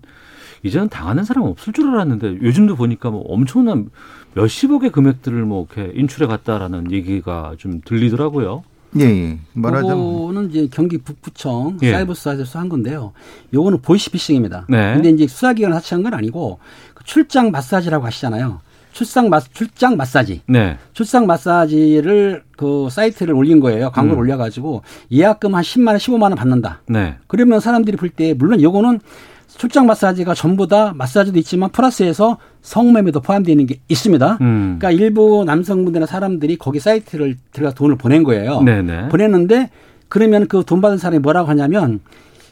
[0.64, 3.90] 이제는 당하는 사람 없을 줄 알았는데 요즘도 보니까 뭐 엄청난
[4.34, 8.64] 몇십억의 금액들을 뭐 이렇게 인출해 갔다라는 얘기가 좀 들리더라고요.
[8.98, 9.40] 예, 예.
[9.54, 11.92] 말하자면 그거는 이제 경기 북부청 예.
[11.92, 13.14] 사이버 수사에서 한 건데요.
[13.54, 14.66] 요거는 보이스 피싱입니다.
[14.68, 14.96] 네.
[14.96, 16.60] 근데 이제 수사기관을 사칭한 건 아니고
[16.96, 18.62] 그 출장 마사지라고 하시잖아요.
[19.00, 20.42] 출상 마 출장 마사지.
[20.46, 20.78] 네.
[20.92, 23.92] 출장 마사지를 그 사이트를 올린 거예요.
[23.92, 24.20] 광고를 음.
[24.20, 26.82] 올려가지고 예약금 한 10만 원, 15만 원 받는다.
[26.90, 27.16] 네.
[27.28, 29.00] 그러면 사람들이 볼 때 물론 요거는
[29.48, 34.38] 출장 마사지가 전부 다 마사지도 있지만 플러스해서 성매매도 포함되어 있는 게 있습니다.
[34.42, 34.78] 음.
[34.80, 38.62] 그러니까 일부 남성분들이나 사람들이 거기 사이트를 들어가 돈을 보낸 거예요.
[38.64, 39.08] 네네.
[39.08, 39.70] 보냈는데
[40.10, 42.02] 그러면 그 돈 받은 사람이 뭐라고 하냐면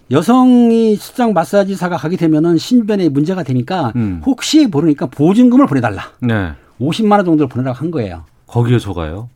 [0.10, 4.22] 여성이 출장 마사지사가 가게 되면은 신변에 문제가 되니까 음.
[4.26, 6.04] 혹시 모르니까 보증금을 보내달라.
[6.22, 6.52] 네.
[6.80, 8.24] 50만 원 정도를 보내라고 한 거예요.
[8.46, 9.30] 거기에 속아요.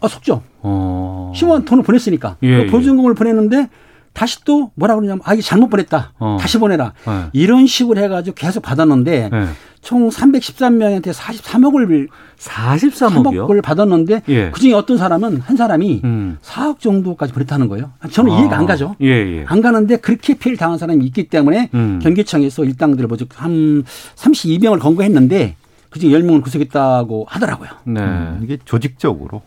[0.00, 0.42] 아 속죠.
[0.62, 1.32] 어.
[1.34, 3.68] 10만 원 돈을 보냈으니까 예, 그 보증금을 보냈는데
[4.12, 6.12] 다시 또 뭐라 그러냐면 아 이게 잘못 보냈다.
[6.18, 6.38] 어.
[6.40, 6.92] 다시 보내라.
[7.06, 7.26] 네.
[7.32, 9.46] 이런 식으로 해가지고 계속 받았는데 네.
[9.86, 13.46] 총 313명한테 43억을 43억이요?
[13.46, 14.50] 3억을 받았는데 예.
[14.50, 16.38] 그중에 어떤 사람은 한 사람이 음.
[16.42, 17.92] 4억 정도까지 보냈다는 거예요.
[18.10, 18.40] 저는 아.
[18.40, 18.96] 이해가 안 가죠.
[19.00, 19.44] 예, 예.
[19.46, 22.00] 안 가는데 그렇게 피해를 당한 사람이 있기 때문에 음.
[22.02, 23.84] 경기청에서 일당들을 뭐죠 한
[24.16, 25.54] 32명을 검거했는데
[25.90, 27.70] 그중에 10명을 구속했다고 하더라고요.
[27.84, 28.00] 네.
[28.00, 29.42] 음, 이게 조직적으로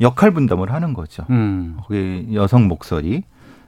[0.00, 1.26] 역할 분담을 하는 거죠.
[1.28, 1.76] 음.
[1.82, 3.24] 거기 여성 목소리,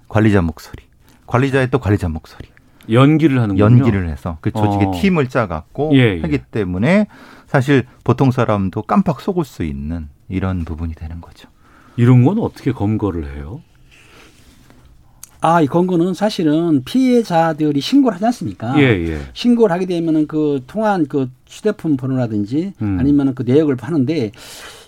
[0.09, 0.85] 관리자 목소리,
[1.27, 2.49] 관리자의 또 관리자 목소리,
[2.90, 3.62] 연기를 하는군요.
[3.62, 4.92] 연기를 해서 그 조직의 어.
[4.92, 6.20] 팀을 짜갖고 예, 예.
[6.20, 7.07] 하기 때문에
[7.46, 11.48] 사실 보통 사람도 깜빡 속을 수 있는 이런 부분이 되는 거죠.
[11.96, 13.62] 이런 건 어떻게 검거를 해요?
[15.40, 18.74] 아, 이 건거는 사실은 피해자들이 신고를 하지 않습니까?
[18.81, 19.20] 예, 예.
[19.35, 22.98] 신고를 하게 되면은 그 통한 그 휴대폰 번호라든지 음.
[22.98, 24.33] 아니면은 그 내역을 하는데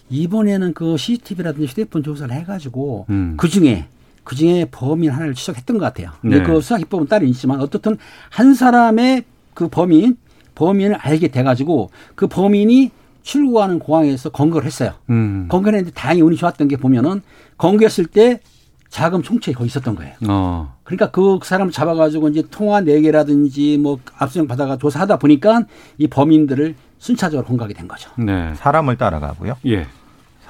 [0.09, 3.35] 이번에는 그 CCTV라든지 휴대폰 조사를 해가지고 음.
[3.37, 3.87] 그 중에
[4.25, 6.11] 그 중에 범인 하나를 추적했던 것 같아요.
[6.21, 6.45] 근데 네.
[6.45, 7.97] 그 수사 기법은 따로 있지만 어떻든
[8.29, 10.17] 한 사람의 그 범인
[10.55, 12.91] 범인을 알게 돼가지고 그 범인이
[13.23, 14.93] 출국하는 공항에서 검거를 했어요.
[15.09, 15.47] 음.
[15.49, 17.23] 검거를 했는데 다행히 운이 좋았던 게 보면은
[17.59, 18.41] 검거했을 때
[18.89, 20.15] 자금 총책이 거기 있었던 거예요.
[20.29, 20.75] 어.
[20.85, 25.63] 그러니까 그 사람을 잡아가지고 이제 통화 내개라든지 뭐 압수수색 받아가 조사하다 보니까
[25.97, 28.11] 이 범인들을 순차적으로 공각이 된 거죠.
[28.19, 28.53] 네.
[28.57, 29.57] 사람을 따라가고요.
[29.67, 29.87] 예.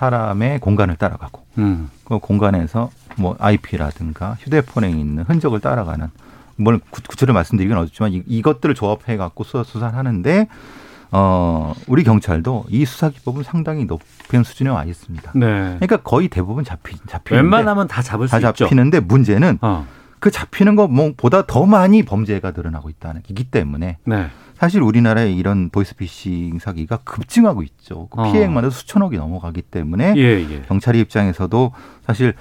[0.01, 1.91] 사람의 공간을 따라가고 음.
[2.05, 6.09] 그 공간에서 뭐 IP라든가 휴대폰에 있는 흔적을 따라가는
[6.57, 10.49] 뭘 구- 구체로 말씀드리긴 어렵지만 이, 이것들을 조합해 갖고 수사 수사를 하는데
[11.13, 15.33] 어, 우리 경찰도 이 수사 기법은 상당히 높은 수준에 와 있습니다.
[15.35, 15.47] 네.
[15.47, 18.65] 그러니까 거의 대부분 잡히 잡히는데 웬만하면 다 잡을 수다 있죠.
[18.65, 19.87] 잡히는데 문제는 어.
[20.19, 24.31] 그 잡히는 것보다 더 많이 범죄가 늘어나고 있다는 이기 때문에 네.
[24.61, 28.09] 사실 우리나라의 이런 보이스피싱 사기가 급증하고 있죠.
[28.11, 28.31] 그 어.
[28.31, 30.63] 피해액만 해도 수천억이 넘어가기 때문에 예, 예.
[30.69, 31.73] 경찰의 입장에서도
[32.07, 32.35] 사실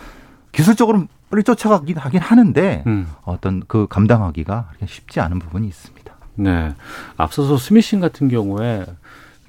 [0.51, 3.07] 기술적으로 빨리 쫓아가긴 하긴 하는데 음.
[3.23, 6.13] 어떤 그 감당하기가 쉽지 않은 부분이 있습니다.
[6.35, 6.73] 네.
[7.15, 8.85] 앞서서 스미싱 같은 경우에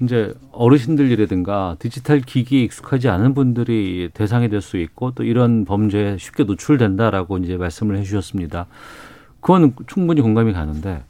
[0.01, 6.45] 이제 어르신들이라든가 디지털 기기에 익숙하지 않은 분들이 대상이 될 수 있고 또 이런 범죄에 쉽게
[6.45, 8.67] 노출된다라고 이제 말씀을 해 주셨습니다.
[9.41, 11.03] 그건 충분히 공감이 가는데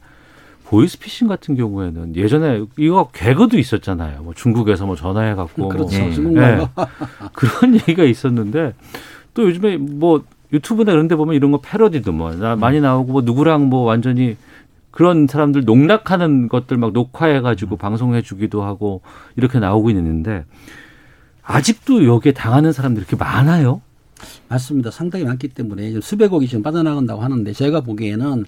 [0.72, 4.22] 보이스피싱 같은 경우에는 예전에 이거 개그도 있었잖아요.
[4.22, 5.96] 뭐 중국에서 뭐 전화해 갖고 그렇죠.
[5.96, 6.10] 예.
[6.12, 6.68] 중국말로.
[7.34, 8.72] 그런 얘기가 있었는데
[9.34, 13.20] 또 요즘에 뭐 유튜브나 이런 데 보면 이런 거 패러디도 뭐 나- 많이 나오고 뭐
[13.22, 14.36] 누구랑 뭐 완전히
[14.90, 19.02] 그런 사람들 농락하는 것들 막 녹화해 가지고 방송해 주기도 하고
[19.36, 20.44] 이렇게 나오고 있는데
[21.42, 23.82] 아직도 여기에 당하는 사람들이 이렇게 많아요?
[24.48, 24.90] 맞습니다.
[24.90, 28.44] 상당히 많기 때문에 수백억이 지금 빠져나간다고 하는데 제가 보기에는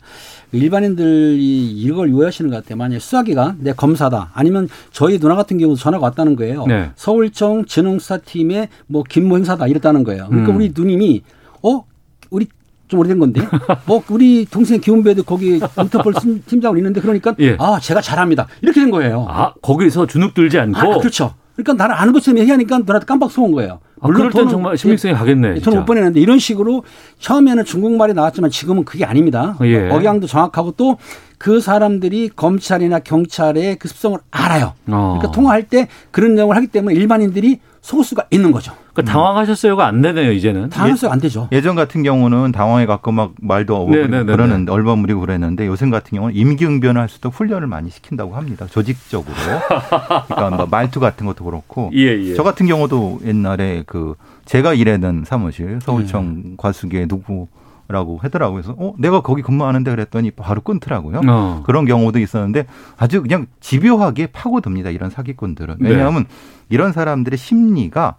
[0.52, 2.76] 일반인들이 이걸 요하시는 것 같아요.
[2.78, 6.66] 만약에 수사기관 내 검사다 아니면 저희 누나 같은 경우도 전화가 왔다는 거예요.
[6.66, 6.90] 네.
[6.96, 10.26] 서울청 진흥수사팀의 뭐 김모 행사다 이랬다는 거예요.
[10.28, 10.56] 그러니까 음.
[10.56, 11.22] 우리 누님이
[11.62, 11.84] 어
[12.30, 12.46] 우리
[12.88, 13.40] 좀 오래된 건데
[13.86, 17.56] 뭐 우리 동생 김은배도 거기 인터폴 팀- 팀장으로 있는데 그러니까 예.
[17.58, 19.26] 아 제가 잘합니다 이렇게 된 거예요.
[19.28, 21.34] 아 거기서 주눅 들지 않고 아, 그렇죠.
[21.56, 23.80] 그러니까 나는 아는 것처럼 얘기하니까 누나한테 깜빡 속은 거예요.
[24.04, 25.48] 아, 그럴 땐 정말 신빙성이 가겠네.
[25.48, 25.64] 예, 진짜.
[25.70, 26.84] 돈을 못 보내는데 이런 식으로
[27.20, 29.56] 처음에는 중국말이 나왔지만 지금은 그게 아닙니다.
[29.62, 29.88] 예.
[29.88, 30.98] 억양도 정확하고 또
[31.38, 34.74] 그 사람들이 검찰이나 경찰의 그 습성을 알아요.
[34.88, 35.16] 어.
[35.18, 38.72] 그러니까 통화할 때 그런 내용을 하기 때문에 일반인들이 속을 수가 있는 거죠.
[38.94, 40.70] 그러니까 당황하셨어요가 안 되네요 이제는.
[40.70, 41.48] 당연히 안 되죠.
[41.52, 46.16] 예전 같은 경우는 당황해 갖고 막 말도 네, 네, 네, 그러는 얼버무리고 그랬는데 요새 같은
[46.16, 48.66] 경우는 임기응변을 할 수도 훈련을 많이 시킨다고 합니다.
[48.70, 49.34] 조직적으로.
[50.28, 51.90] 그러니까 뭐 말투 같은 것도 그렇고.
[51.92, 52.34] 예, 예.
[52.34, 54.14] 저 같은 경우도 옛날에 그
[54.46, 56.54] 제가 일하던 사무실 서울청 네.
[56.56, 57.48] 과수기에 누구
[57.88, 58.62] 라고 하더라고요.
[58.62, 61.20] 그래서 어 내가 거기 근무하는데 그랬더니 바로 끊더라고요.
[61.28, 61.62] 어.
[61.66, 62.66] 그런 경우도 있었는데
[62.96, 64.90] 아주 그냥 집요하게 파고듭니다.
[64.90, 65.76] 이런 사기꾼들은.
[65.80, 65.90] 네.
[65.90, 66.24] 왜냐하면
[66.70, 68.16] 이런 사람들의 심리가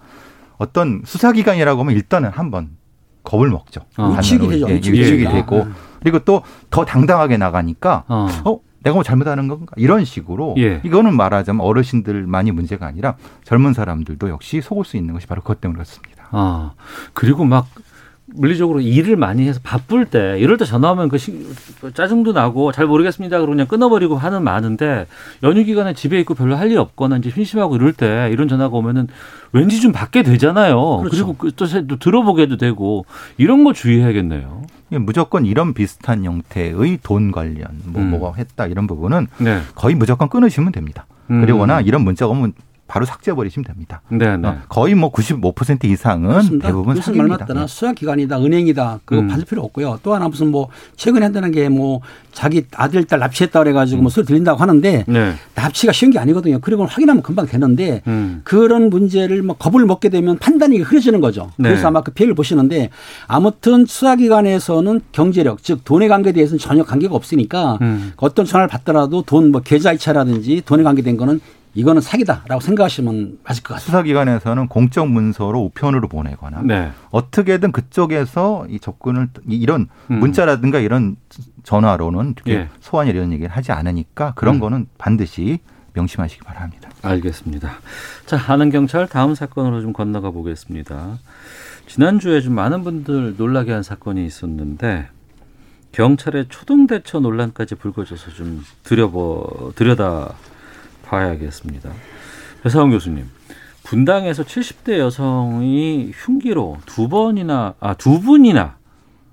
[0.58, 2.70] 어떤 수사기관이라고 하면 일단은 한번
[3.24, 3.82] 겁을 먹죠.
[3.98, 4.16] 어.
[4.18, 4.48] 위축이.
[4.50, 4.70] 되죠.
[4.70, 5.32] 예, 위축이 위축이 됩니다.
[5.34, 5.76] 되고 음.
[6.02, 8.28] 그리고 또 더 당당하게 나가니까 어.
[8.46, 10.80] 어 내가 뭐 잘못하는 건가 이런 식으로 예.
[10.84, 15.78] 이거는 말하자면 어르신들만이 문제가 아니라 젊은 사람들도 역시 속을 수 있는 것이 바로 그것 때문에
[15.78, 16.28] 그렇습니다.
[16.32, 16.74] 아
[17.14, 17.66] 그리고 막
[18.28, 21.46] 물리적으로 일을 많이 해서 바쁠 때 이럴 때 전화 오면 그 시-
[21.94, 25.06] 짜증도 나고 잘 모르겠습니다 그러고 그냥 끊어버리고 하는 많은데
[25.44, 29.08] 연휴 기간에 집에 있고 별로 할 일 없거나 이제 심심하고 이럴 때 이런 전화가 오면은
[29.52, 30.98] 왠지 좀 받게 되잖아요.
[30.98, 31.10] 그렇죠.
[31.12, 33.06] 그리고 그 또, 또 들어보게도 되고
[33.38, 34.64] 이런 거 주의해야겠네요.
[34.94, 38.10] 예, 무조건 이런 비슷한 형태의 돈 관련 뭐 음.
[38.10, 39.60] 뭐가 했다 이런 부분은 네.
[39.76, 41.06] 거의 무조건 끊으시면 됩니다.
[41.30, 41.42] 음.
[41.42, 42.54] 그리고나 이런 문자가 오면
[42.88, 44.02] 바로 삭제해 버리시면 됩니다.
[44.10, 44.48] 네, 네.
[44.48, 46.68] 어, 거의 뭐 95% 이상은 그렇습니다.
[46.68, 47.28] 대부분 무슨 말.
[47.28, 49.28] 맞다나 수사기관이다, 은행이다, 그거 음.
[49.28, 50.00] 받을 필요 없고요.
[50.04, 54.26] 또 하나 무슨 뭐 최근에 한다는 게 뭐 자기 아들, 딸 납치했다 그래가지고 뭐 소리
[54.26, 55.34] 들린다고 하는데 네.
[55.56, 56.60] 납치가 쉬운 게 아니거든요.
[56.62, 58.42] 그리고 확인하면 금방 되는데 음.
[58.44, 61.50] 그런 문제를 뭐 겁을 먹게 되면 판단이 흐려지는 거죠.
[61.58, 61.70] 네.
[61.70, 62.90] 그래서 아마 그 피해를 보시는데
[63.28, 68.14] 아무튼 수사기관에서는 경제력 즉 돈의 관계에 대해서는 전혀 관계가 없으니까 음.
[68.18, 71.40] 어떤 전화를 받더라도 돈 뭐 계좌 이체라든지 돈에 관계된 거는
[71.76, 73.80] 이거는 사기다라고 생각하시면 맞을 것 같습니다.
[73.86, 76.92] 수사기관에서는 공적 문서로 우편으로 보내거나 네.
[77.12, 80.20] 어떻게든 그쪽에서 이 접근을 이- 이런 음.
[80.20, 81.18] 문자라든가 이런
[81.64, 82.70] 전화로는 예.
[82.80, 84.60] 소환 이런 얘기를 하지 않으니까 그런 음.
[84.62, 85.60] 거는 반드시
[85.94, 86.90] 명심하시기 바랍니다.
[87.02, 87.72] 알겠습니다.
[88.26, 91.18] 자, 아는 경찰 다음 사건으로 좀 건너가 보겠습니다.
[91.88, 95.08] 지난주에 좀 많은 분들 놀라게 한 사건이 있었는데
[95.92, 100.34] 경찰의 초동 대처 논란까지 불거져서 좀 들여보 들여다
[101.06, 101.92] 봐야겠습니다.
[102.64, 103.30] 배사원 교수님,
[103.84, 108.78] 분당에서 70대 여성이 흉기로 두 번이나 아 두 분이나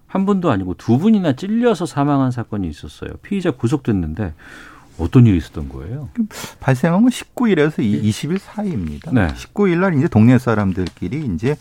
[0.07, 3.11] 한 분도 아니고 두 분이나 찔려서 사망한 사건이 있었어요.
[3.23, 4.35] 피의자 구속됐는데
[4.99, 6.11] 어떤 일이 있었던 거예요?
[6.61, 9.11] 발생한 건 19일에서 20일 사이입니다.
[9.13, 9.29] 네.
[9.29, 11.57] 19일 날 이제 동네 사람들끼리 이제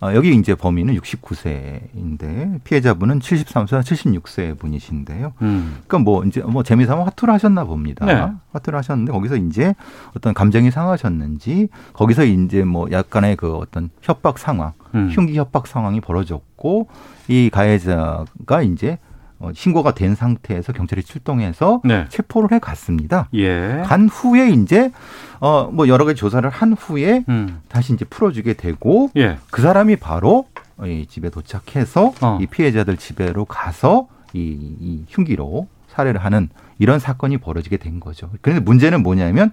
[0.00, 5.32] 어, 여기 이제 범인은 69세인데 피해자분은 73세, 76세 분이신데요.
[5.42, 5.78] 음.
[5.86, 8.06] 그러니까 뭐 이제 뭐 재미삼아 화투를 하셨나 봅니다.
[8.06, 8.32] 네.
[8.52, 9.74] 화투를 하셨는데 거기서 이제
[10.16, 15.10] 어떤 감정이 상하셨는지 거기서 이제 뭐 약간의 그 어떤 협박 상황, 음.
[15.12, 16.88] 흉기 협박 상황이 벌어졌고
[17.28, 18.98] 이 가해자가 이제
[19.40, 22.04] 어, 신고가 된 상태에서 경찰이 출동해서 네.
[22.10, 23.26] 체포를 해 갔습니다.
[23.34, 23.82] 예.
[23.86, 24.92] 간 후에 이제
[25.40, 27.60] 어 뭐 여러 가지 조사를 한 후에 음.
[27.68, 29.38] 다시 이제 풀어주게 되고 예.
[29.50, 30.46] 그 사람이 바로
[30.84, 32.38] 이 집에 도착해서 어.
[32.40, 34.40] 이 피해자들 집에로 가서 이,
[34.80, 38.30] 이 흉기로 살해를 하는 이런 사건이 벌어지게 된 거죠.
[38.42, 39.52] 그런데 문제는 뭐냐면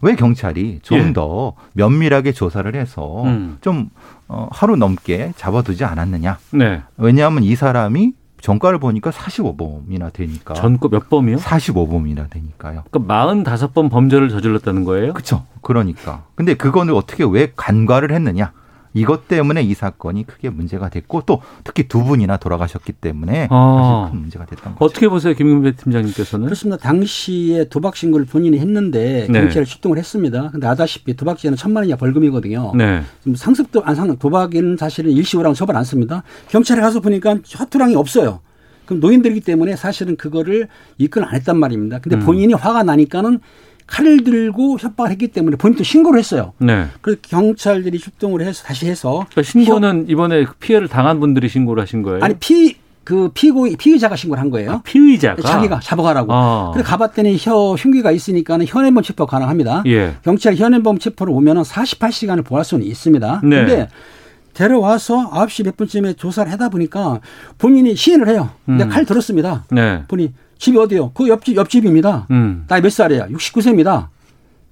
[0.00, 1.12] 왜 경찰이 좀 예.
[1.12, 3.58] 더 면밀하게 조사를 해서 음.
[3.60, 3.90] 좀
[4.28, 6.38] 어, 하루 넘게 잡아두지 않았느냐.
[6.52, 6.82] 네.
[6.96, 10.54] 왜냐하면 이 사람이 전과를 보니까 45범이나 되니까.
[10.54, 11.36] 전거 몇 범이요?
[11.38, 12.84] 45범이나 되니까요.
[12.90, 12.98] 그러니까
[13.44, 15.12] 45번 범죄를 저질렀다는 거예요?
[15.12, 15.44] 그렇죠.
[15.62, 16.24] 그러니까.
[16.34, 18.52] 근데 그거는 어떻게 왜 간과를 했느냐?
[18.98, 24.02] 이것 때문에 이 사건이 크게 문제가 됐고 또 특히 두 분이나 돌아가셨기 때문에 아.
[24.02, 24.84] 사실 큰 문제가 됐던 거죠.
[24.84, 26.46] 어떻게 보세요, 김은배 팀장님께서는?
[26.46, 26.76] 그렇습니다.
[26.78, 29.40] 당시에 도박 신고를 본인이 했는데 네.
[29.40, 30.50] 경찰에 출동을 했습니다.
[30.50, 32.72] 근데 아다시피 도박죄는 천만 원이야 벌금이거든요.
[32.76, 33.02] 네.
[33.34, 36.22] 상습도 안 상, 도박에는 사실은 일시호랑 처벌 안 씁니다.
[36.48, 38.40] 경찰에 가서 보니까 화투랑이 없어요.
[38.88, 41.98] 그럼 노인들이기 때문에 사실은 그거를 입건 안 했단 말입니다.
[41.98, 42.20] 근데 음.
[42.20, 43.38] 본인이 화가 나니까는
[43.88, 46.52] 칼을 들고 협박을 했기 때문에 본인도 신고를 했어요.
[46.58, 46.86] 네.
[47.00, 52.22] 그래서 경찰들이 출동을 해서 다시 해서 그러니까 신고는 이번에 피해를 당한 분들이 신고를 하신 거예요?
[52.22, 52.76] 아니 피
[53.08, 54.70] 그 피고 피의자가 신고를 한 거예요.
[54.70, 56.30] 아, 피의자가 자기가 잡아가라고.
[56.30, 56.72] 아.
[56.74, 59.82] 그래 가봤더니 혀 흉기가 있으니까는 현행범 체포 가능합니다.
[59.86, 60.16] 예.
[60.22, 63.40] 경찰 현행범 체포를 오면은 48시간을 보할 수는 있습니다.
[63.44, 63.56] 네.
[63.56, 63.88] 근데
[64.52, 67.20] 데려와서 9시 몇 분쯤에 조사를 하다 보니까
[67.56, 68.50] 본인이 시인을 해요.
[68.66, 68.90] 근데 음.
[68.90, 69.64] 칼 들었습니다.
[69.70, 70.02] 네.
[70.06, 71.12] 본인 집이 어디요?
[71.14, 72.26] 그 옆집 옆집입니다.
[72.30, 72.64] 음.
[72.68, 73.28] 나이 몇 살이야?
[73.28, 74.08] 69세입니다.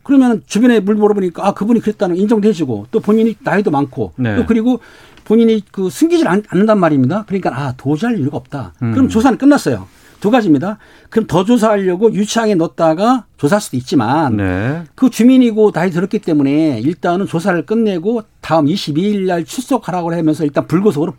[0.03, 4.37] 그러면 주변에 물 물어보니까 아 그분이 그랬다는 인정도 해주고 또 본인이 나이도 많고 네.
[4.37, 4.81] 또 그리고
[5.25, 7.25] 본인이 그 숨기질 않, 않는단 말입니다.
[7.27, 8.75] 그러니까 아 도주할 이유가 없다.
[8.83, 8.93] 음.
[8.93, 9.89] 그럼 조사는 끝났어요.
[10.21, 10.79] 두 가지입니다.
[11.11, 14.85] 그럼 더 조사하려고 유치장에 넣었다가 조사할 수도 있지만 네.
[14.95, 21.15] 그 주민이고 나이 들었기 때문에 일단은 조사를 끝내고 다음 22일 날 출석하라고 하면서 일단 불구속으로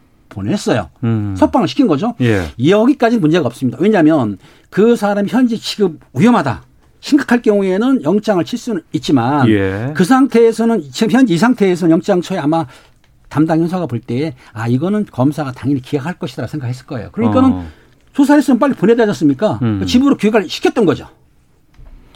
[0.48, 0.90] 보냈어요.
[1.04, 1.36] 음.
[1.36, 2.14] 석방을 시킨 거죠.
[2.22, 2.44] 예.
[2.70, 3.78] 여기까지 문제가 없습니다.
[3.82, 4.38] 왜냐하면
[4.70, 6.62] 그 사람이 현재 지금 위험하다.
[7.00, 9.92] 심각할 경우에는 영장을 칠 수는 있지만 예.
[9.96, 12.66] 그 상태에서는 지금 현재 이 상태에서는 영장 처에 아마
[13.30, 17.10] 담당 형사가 볼 때 아 이거는 검사가 당연히 기각할 것이다 생각했을 거예요.
[17.12, 17.66] 그러니까는 어.
[18.14, 19.60] 조사했으면 빨리 보내야 되지 않습니까?
[19.64, 19.86] 음.
[19.86, 21.08] 집으로 귀가를 시켰던 거죠.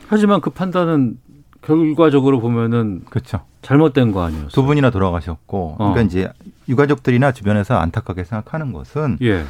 [0.07, 1.17] 하지만 그 판단은
[1.61, 3.41] 결과적으로 보면은 그렇죠.
[3.61, 4.49] 잘못된 거 아니었어요?
[4.49, 6.03] 두 분이나 돌아가셨고, 그러니까 어.
[6.03, 6.31] 이제
[6.67, 9.43] 유가족들이나 주변에서 안타깝게 생각하는 것은 예.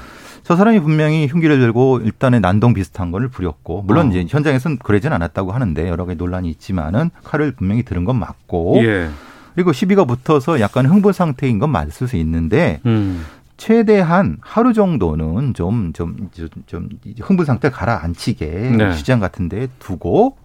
[0.44, 4.10] 저 사람이 분명히 흉기를 들고 일단은 난동 비슷한 거를 부렸고, 물론 어.
[4.10, 9.10] 이제 현장에서는 그러진 않았다고 하는데 여러 가지 논란이 있지만은 칼을 분명히 들은 건 맞고, 예.
[9.56, 13.26] 그리고 시비가 붙어서 약간 흥분 상태인 건 맞을 수 있는데 음.
[13.58, 18.46] 최대한 하루 정도는 좀, 좀, 좀, 좀 흥분 상태 가라앉히게
[18.78, 18.96] 네.
[18.96, 20.36] 시장 같은 데 두고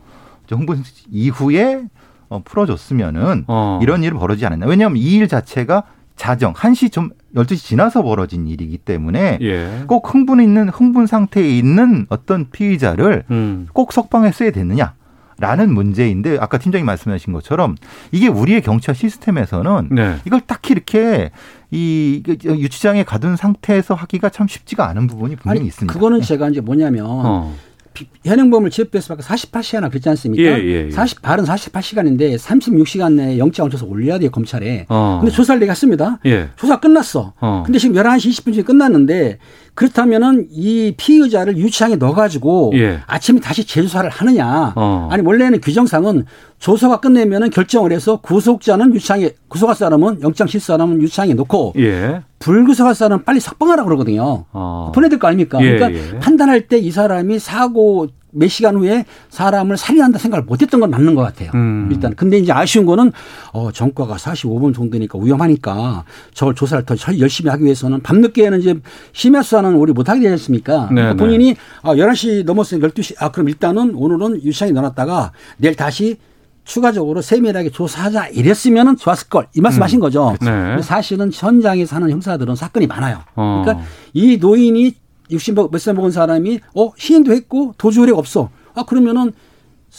[0.46, 1.82] 좀 흥분 이후에
[2.28, 3.78] 어, 풀어줬으면은 어.
[3.82, 4.66] 이런 일은 벌어지지 않았나.
[4.66, 5.84] 왜냐하면 이 일 자체가
[6.16, 9.84] 자정, 1시 좀 12시 지나서 벌어진 일이기 때문에 예.
[9.86, 13.66] 꼭 흥분 있는, 흥분 상태에 있는 어떤 피의자를 음.
[13.74, 14.94] 꼭 석방했어야 됐느냐.
[15.38, 17.76] 라는 문제인데 아까 팀장님 말씀하신 것처럼
[18.10, 20.16] 이게 우리의 경찰 시스템에서는 네.
[20.24, 21.30] 이걸 딱히 이렇게
[21.70, 25.92] 이 유치장에 가둔 상태에서 하기가 참 쉽지가 않은 부분이 분명히 아니 있습니다.
[25.92, 26.26] 그거는 네.
[26.26, 27.54] 제가 이제 뭐냐면 어.
[27.96, 30.42] 비- 현행범을 체포해서 밖에 48시간이나 그랬지 않습니까?
[30.42, 30.90] 예, 예, 예.
[30.90, 34.84] 40, 발은 48시간인데 36시간 내에 영장을 줘서 올려야 돼요, 검찰에.
[34.90, 35.18] 어.
[35.20, 36.18] 근데 조사를 내가 했습니다.
[36.26, 36.50] 예.
[36.56, 37.32] 조사 끝났어.
[37.40, 37.62] 어.
[37.64, 39.38] 근데 지금 11시 20분쯤에 끝났는데
[39.74, 43.00] 그렇다면은 이 피의자를 유치장에 넣어가지고 예.
[43.06, 44.72] 아침에 다시 재조사를 하느냐.
[44.76, 45.08] 어.
[45.10, 46.24] 아니, 원래는 규정상은
[46.58, 52.22] 조사가 끝내면은 결정을 해서 구속자는 유치장에, 구속할 사람은 영장 실 사람은 유치장에 놓고 예.
[52.38, 54.46] 불구속할 사람은 빨리 석방하라고 그러거든요.
[54.52, 54.92] 어.
[54.94, 55.58] 보내야 될거 아닙니까?
[55.62, 56.18] 예, 그러니까 예.
[56.18, 61.22] 판단할 때 이 사람이 사고 몇 시간 후에 사람을 살인한다 생각을 못했던 건 맞는 것
[61.22, 61.50] 같아요.
[61.54, 61.88] 음.
[61.90, 63.10] 일단 근데 이제 아쉬운 거는
[63.52, 68.78] 어 전과가 45분 정도니까 위험하니까 저걸 조사를 더 열심히 하기 위해서는 밤늦게는 이제
[69.12, 70.88] 심야 수사는 우리 못하게 되지 않습니까?
[70.90, 71.16] 네, 그러니까 네.
[71.16, 76.18] 본인이 아 11시 넘었으니 12시 아 그럼 일단은 오늘은 유치장에 넣어놨다가 내일 다시
[76.66, 80.34] 추가적으로 세밀하게 조사하자 이랬으면 좋았을 걸 이 말씀하신 거죠.
[80.40, 80.82] 네.
[80.82, 83.22] 사실은 현장에 사는 형사들은 사건이 많아요.
[83.36, 83.62] 어.
[83.64, 84.94] 그러니까 이 노인이
[85.30, 88.50] 60몇 살 먹은 사람이 어 시인도 했고 도주 우려가 없어.
[88.74, 89.32] 아 그러면은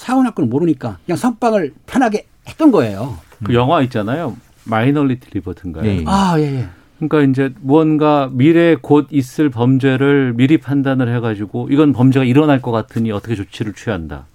[0.07, 3.17] 날건 모르니까 그냥 석방을 편하게 했던 거예요.
[3.43, 4.35] 그 영화 있잖아요.
[4.65, 5.85] Minority Report인가요?
[5.85, 6.03] 예, 예.
[6.05, 6.43] 아 예.
[6.43, 6.67] 예.
[6.99, 13.11] 그러니까 이제 무언가 미래에 곧 있을 범죄를 미리 판단을 해가지고 이건 범죄가 일어날 것 같으니
[13.11, 14.25] 어떻게 조치를 취한다.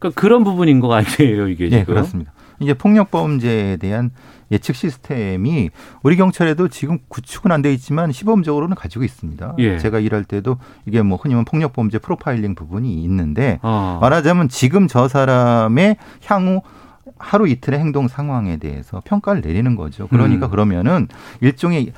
[0.00, 1.78] 그러니까 그런 부분인 거 아니에요 이게 지금?
[1.78, 2.32] 네, 그렇습니다.
[2.58, 4.10] 이제 폭력 범죄에 대한
[4.52, 5.70] 예측 시스템이
[6.02, 9.54] 우리 경찰에도 지금 구축은 안 돼 있지만 시범적으로는 가지고 있습니다.
[9.60, 9.78] 예.
[9.78, 13.98] 제가 일할 때도 이게 뭐 흔히 말하면 폭력 범죄 프로파일링 부분이 있는데 어.
[14.02, 16.62] 말하자면 지금 저 사람의 향후
[17.20, 20.08] 하루 이틀의 행동 상황에 대해서 평가를 내리는 거죠.
[20.08, 20.50] 그러니까 음.
[20.50, 21.08] 그러면은
[21.40, 21.92] 일종의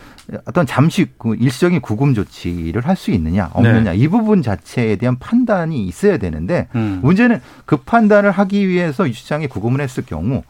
[0.47, 5.85] 어떤 잠시 그 일시적인 구금 조치를 할 수 있느냐 없느냐 이 부분 자체에 대한 판단이
[5.87, 7.01] 있어야 되는데 음.
[7.03, 10.43] 문제는 그 판단을 하기 위해서 유치장에 구금을 했을 경우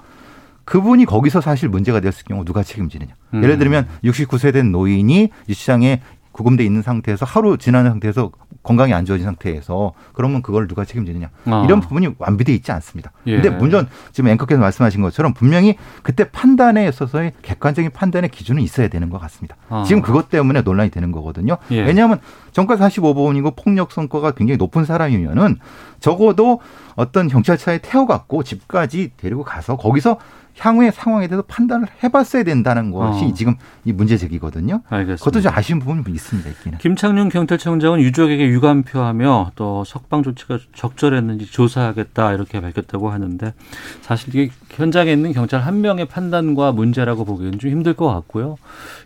[0.65, 3.15] 그분이 거기서 사실 문제가 됐을 경우 누가 책임지느냐.
[3.35, 3.43] 음.
[3.43, 6.01] 예를 들면 69세 된 노인이 유치장에
[6.33, 8.31] 구금돼 있는 상태에서 하루 지난 상태에서
[8.63, 11.63] 건강이 안 좋아진 상태에서 그러면 그걸 누가 책임지느냐 아.
[11.65, 13.13] 이런 부분이 완비돼 있지 않습니다.
[13.27, 13.35] 예.
[13.35, 19.11] 근데 물론 지금 앵커께서 말씀하신 것처럼 분명히 그때 판단에 있어서의 객관적인 판단의 기준은 있어야 되는
[19.11, 19.57] 것 같습니다.
[19.69, 19.85] 아.
[19.87, 21.59] 지금 그것 때문에 논란이 되는 거거든요.
[21.71, 21.83] 예.
[21.83, 22.21] 왜냐하면
[22.53, 25.59] 정가 45번이고 폭력 성과가 굉장히 높은 사람이면은
[26.01, 26.61] 적어도
[26.95, 30.19] 어떤 경찰차에 태워갖고 집까지 데리고 가서 거기서
[30.59, 33.35] 향후의 상황에 대해서 판단을 해봤어야 된다는 것이 어.
[33.35, 34.83] 지금 이 문제 제기거든요.
[34.89, 35.25] 알겠습니다.
[35.25, 36.49] 그것도 좀 아쉬운 부분이 있습니다.
[36.51, 36.79] 있기는.
[36.79, 43.55] 김창룡 경찰청장은 유족에게 유감표하며 또 석방 조치가 적절했는지 조사하겠다 이렇게 밝혔다고 하는데
[44.03, 48.57] 사실 이게 현장에 있는 경찰 한 명의 판단과 문제라고 보기에는 좀 힘들 것 같고요.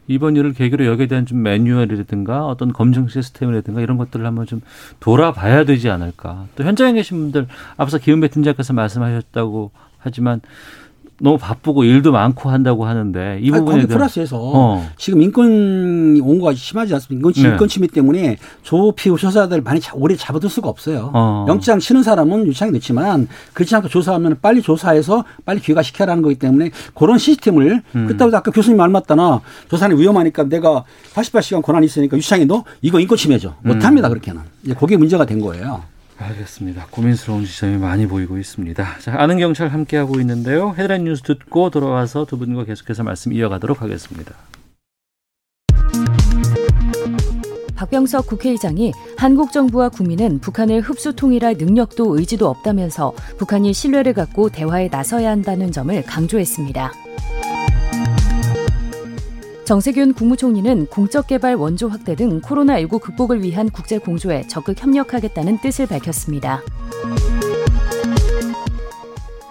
[0.09, 4.61] 이번 일을 계기로 여기에 대한 좀 매뉴얼이라든가 어떤 검증 시스템이라든가 이런 것들을 한번 좀
[5.01, 6.47] 돌아봐야 되지 않을까.
[6.57, 10.41] 또 현장에 계신 분들 앞서 기은배 팀장께서 말씀하셨다고 하지만
[11.18, 14.87] 너무 바쁘고 일도 많고 한다고 하는데 이 아니, 부분에 거기 대한 플러스해서 어.
[14.98, 17.29] 지금 인권 온거가 심하지 않습니까?
[17.29, 17.48] 인권, 네.
[17.50, 21.11] 인권 침해 때문에 조피 조사들 많이 자- 오래 잡아둘 수가 없어요.
[21.14, 21.46] 어.
[21.48, 27.16] 영장 치는 사람은 유창이 됐지만 그렇지 않고 조사하면 빨리 조사해서 빨리 귀가시켜라는 거기 때문에 그런
[27.16, 28.07] 시스템을 음.
[28.07, 33.16] 그때부터 아까 교수님 말 맞다나 조사는 위험하니까 내가 48시간 권한이 있으니까 유창이 너 이거 인권
[33.16, 33.55] 침해죠.
[33.64, 33.68] 음.
[33.68, 34.42] 못합니다 그렇게는.
[34.64, 35.83] 이제 그게 문제가 된 거예요.
[36.18, 36.87] 알겠습니다.
[36.90, 38.98] 고민스러운 지점이 많이 보이고 있습니다.
[39.00, 40.74] 자, 아는 경찰 함께하고 있는데요.
[40.76, 44.35] 헤드라인 뉴스 듣고 돌아와서 두 분과 계속해서 말씀 이어가도록 하겠습니다.
[47.76, 54.88] 박병석 국회의장이 한국 정부와 국민은 북한을 흡수 통일할 능력도 의지도 없다면서 북한이 신뢰를 갖고 대화에
[54.88, 56.92] 나서야 한다는 점을 강조했습니다.
[59.66, 66.62] 정세균 국무총리는 공적개발 원조 확대 등 코로나19 극복을 위한 국제 공조에 적극 협력하겠다는 뜻을 밝혔습니다.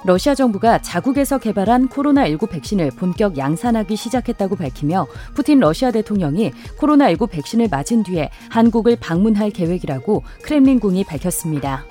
[0.05, 7.67] 러시아 정부가 자국에서 개발한 코로나19 백신을 본격 양산하기 시작했다고 밝히며 푸틴 러시아 대통령이 코로나19 백신을
[7.69, 11.83] 맞은 뒤에 한국을 방문할 계획이라고 크렘린궁이 밝혔습니다.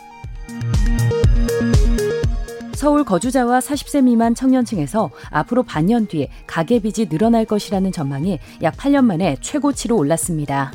[2.85, 9.39] 서울 거주자와 40세 미만 청년층에서 앞으로 반년 뒤에 가계빚이 늘어날 것이라는 전망이 약 8년 만에
[9.41, 10.71] 최고치로 올랐습니다.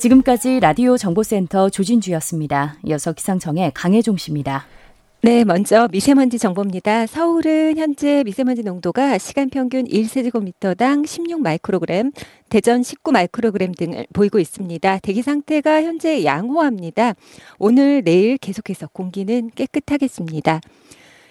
[0.00, 2.78] 지금까지 라디오 정보센터 조진주였습니다.
[2.86, 4.66] 이어서 기상청의 강혜종 씨입니다.
[5.20, 7.06] 네, 먼저 미세먼지 정보입니다.
[7.06, 12.10] 서울은 현재 미세먼지 농도가 시간 평균 1세제곱미터당 16 마이크로그램,
[12.48, 14.98] 대전 19 마이크로그램 등을 보이고 있습니다.
[14.98, 17.14] 대기 상태가 현재 양호합니다.
[17.60, 20.60] 오늘, 내일 계속해서 공기는 깨끗하겠습니다.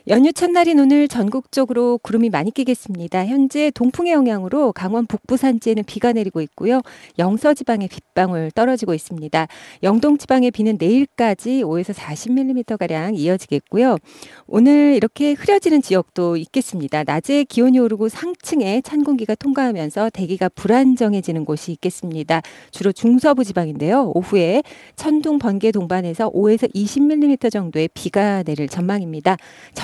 [0.07, 3.27] 연휴 첫날인 오늘 전국적으로 구름이 많이 끼겠습니다.
[3.27, 6.81] 현재 동풍의 영향으로 강원 북부 산지에는 비가 내리고 있고요.
[7.19, 9.47] 영서 지방에 빗방울 떨어지고 있습니다.
[9.83, 13.97] 영동 지방의 비는 내일까지 5에서 40mm 가량 이어지겠고요.
[14.47, 17.03] 오늘 이렇게 흐려지는 지역도 있겠습니다.
[17.03, 22.41] 낮에 기온이 오르고 상층에 찬 공기가 통과하면서 대기가 불안정해지는 곳이 있겠습니다.
[22.71, 24.11] 주로 중서부 지방인데요.
[24.15, 24.63] 오후에
[24.95, 29.37] 천둥 번개 동반해서 5에서 20mm 정도의 비가 내릴 전망입니다.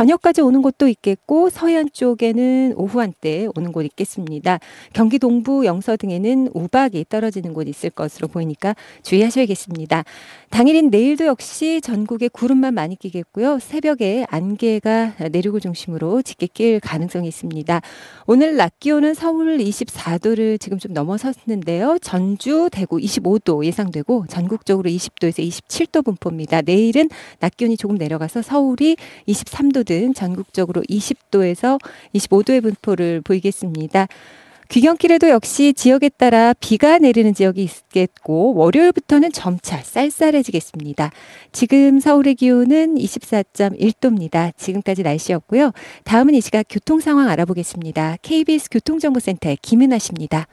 [0.07, 4.59] 저녁까지 오는 곳도 있겠고 서해안 쪽에는 오후 한때 오는 곳 있겠습니다.
[4.93, 10.05] 경기 동부 영서 등에는 우박이 떨어지는 곳 있을 것으로 보이니까 주의하셔야겠습니다.
[10.49, 13.59] 당일인 내일도 역시 전국에 구름만 많이 끼겠고요.
[13.59, 17.81] 새벽에 안개가 내륙을 중심으로 짙게 낄 가능성이 있습니다.
[18.25, 21.99] 오늘 낮 기온은 서울 24도를 지금 좀 넘어섰는데요.
[22.01, 26.61] 전주, 대구 25도 예상되고 전국적으로 20도에서 27도 분포입니다.
[26.61, 28.95] 내일은 낮 기온이 조금 내려가서 서울이
[29.27, 31.79] 23도 등 전국적으로 20도에서
[32.15, 34.07] 25도의 분포를 보이겠습니다.
[34.69, 41.11] 귀경길에도 역시 지역에 따라 비가 내리는 지역이 있겠고 월요일부터는 점차 쌀쌀해지겠습니다.
[41.51, 44.51] 지금 서울의 기온은 24.1도입니다.
[44.57, 45.71] 지금까지 날씨였고요.
[46.03, 48.17] 다음은 이 시각 교통 상황 알아보겠습니다.
[48.21, 50.47] KBS 교통정보센터의 김은아 씨입니다.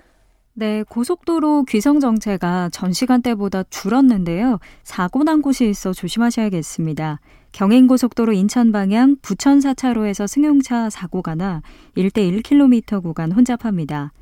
[0.57, 4.61] 네, 고속도로 귀성 정체가 전 시간대보다 줄었는데요.
[4.85, 7.18] 사고 난 곳이 있어 조심하셔야겠습니다.
[7.55, 11.62] 경인고속도로 인천 방향 부천 4차로에서 승용차 사고가 나
[11.97, 14.12] 1대 1km 구간 혼잡합니다.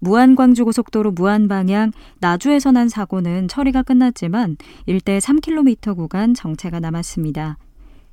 [0.00, 7.56] 무안광주고속도로 무안 방향 나주에서 난 사고는 처리가 끝났지만 1대 3km 구간 정체가 남았습니다.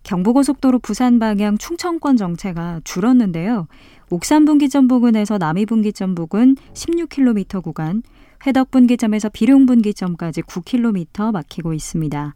[0.04, 3.68] 경부고속도로 부산 방향 충청권 정체가 줄었는데요.
[4.10, 8.02] 옥산 분기점 부근에서 남이 분기점 부근 16km 구간,
[8.48, 12.34] 회덕 분기점에서 비룡 분기점까지 9km 막히고 있습니다.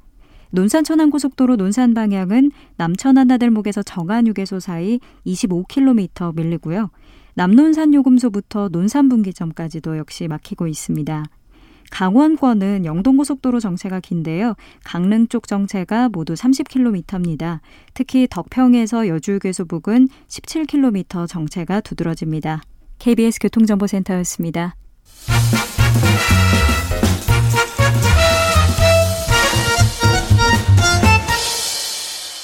[0.54, 6.92] 논산 천안고속도로 논산 방향은 남천 한나들목에서 정안 휴게소 사이 25km 밀리고요.
[7.34, 11.26] 남논산 요금소부터 논산 분기점까지도 역시 막히고 있습니다.
[11.90, 14.54] 강원권은 영동고속도로 정체가 긴데요.
[14.84, 17.60] 강릉 쪽 정체가 모두 30km입니다.
[17.96, 22.62] 특히 덕평에서 여주휴게소 부근 17km 정체가 두드러집니다.
[23.00, 24.76] KBS 교통정보센터였습니다.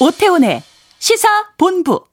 [0.01, 0.61] 오태훈의
[0.97, 2.05] 시사본부.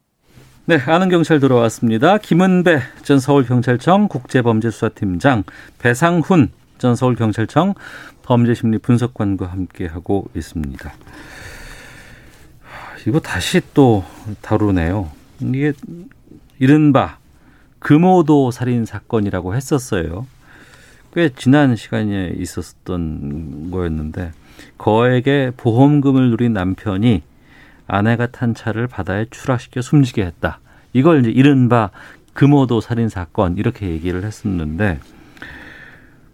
[0.65, 2.19] 네, 아는 경찰 들어왔습니다.
[2.19, 5.45] 김은배 전 서울경찰청 국제범죄수사팀장,
[5.79, 7.75] 배상훈 전 서울경찰청
[8.23, 10.93] 범죄심리 분석관과 함께하고 있습니다.
[13.07, 14.05] 이거 다시 또
[14.41, 15.09] 다루네요.
[15.41, 15.73] 이게
[16.59, 17.19] 이른바
[17.79, 20.27] 금오도 살인 사건이라고 했었어요.
[21.15, 24.33] 꽤 지난 시간에 있었던 거였는데
[24.77, 27.23] 거액의 보험금을 누린 남편이
[27.87, 30.61] 아내가 탄 차를 바다에 추락시켜 숨지게 했다.
[30.93, 31.91] 이걸 이제 이른바
[32.33, 35.01] 금오도 살인 사건 이렇게 얘기를 했었는데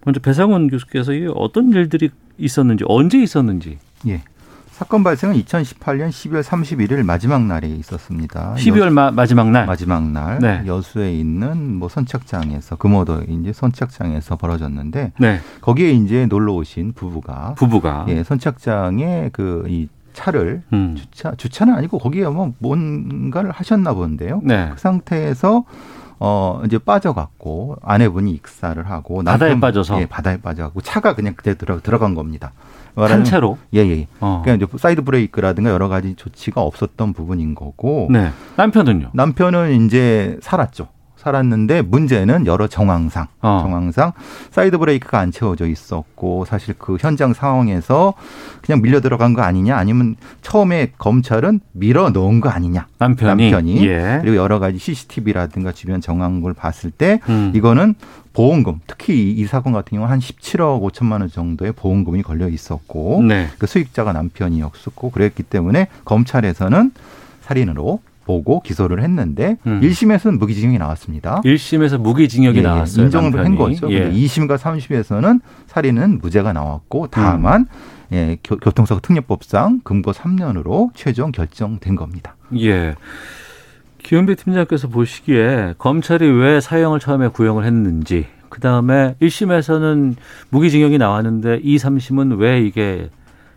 [0.05, 4.23] 먼저 배상원 교수께서 이 어떤 일들이 있었는지 언제 있었는지 예.
[4.71, 8.55] 사건 발생은 2018년 12월 31일 마지막 날에 있었습니다.
[8.57, 10.63] 12월 마, 마지막 날 마지막 날 네.
[10.67, 15.41] 여수에 있는 뭐 선착장에서 금오도 이제 선착장에서 벌어졌는데 네.
[15.61, 20.97] 거기에 이제 놀러 오신 부부가 부부가 예, 선착장에 그 이 차를 음.
[20.97, 24.41] 주차 주차는 아니고 거기에 뭐 뭔가를 하셨나 본데요.
[24.45, 24.71] 네.
[24.75, 25.65] 그 상태에서
[26.25, 30.01] 어 이제 빠져갖고 아내분이 익사를 하고 바다에 남편- 빠져서?
[30.01, 32.53] 예, 바다에 빠져갖고 차가 그냥 그때 들어 들어간 겁니다.
[32.95, 33.91] 한 채로 예예.
[34.01, 34.07] 예.
[34.21, 34.43] 어.
[34.45, 38.31] 그냥 이제 사이드 브레이크라든가 여러 가지 조치가 없었던 부분인 거고 네.
[38.57, 39.11] 남편은요?
[39.15, 40.89] 남편은 이제 살았죠.
[41.23, 43.61] 살았는데 문제는 여러 정황상 어.
[43.63, 44.13] 정황상
[44.51, 48.15] 사이드 브레이크가 안 채워져 있었고 사실 그 현장 상황에서
[48.61, 54.19] 그냥 밀려 들어간 거 아니냐 아니면 처음에 검찰은 밀어 넣은 거 아니냐 남편이, 남편이 예.
[54.23, 57.53] 그리고 여러 가지 CCTV라든가 주변 정황을 봤을 때 음.
[57.55, 57.95] 이거는
[58.33, 62.49] 보험금 특히 이, 이 사건 같은 경우 는 한 17억 5천만 원 정도의 보험금이 걸려
[62.49, 63.49] 있었고 네.
[63.59, 66.93] 그 수익자가 남편이었었고 그랬기 때문에 검찰에서는
[67.43, 69.81] 살인으로 보고 기소를 했는데 음.
[69.83, 71.41] 일 1심에서는 무기징역이 나왔습니다.
[71.45, 72.67] 1심에서 무기징역이 예, 예.
[72.67, 73.05] 나왔어요.
[73.05, 73.75] 인정을 한 남편이.
[73.75, 73.93] 거죠.
[73.93, 74.01] 예.
[74.01, 77.67] 근데 2심과 3심에서는 살인은 무죄가 나왔고 다만 음.
[78.13, 82.37] 예, 교, 교통사고 특례법상 금고 3년으로 최종 결정된 겁니다.
[82.59, 82.95] 예.
[84.03, 90.17] 김은배 팀장께서 보시기에 검찰이 왜 사형을 처음에 구형을 했는지, 그 다음에 1심에서는
[90.51, 93.09] 무기징역이 나왔는데 2, 3심은 왜 이게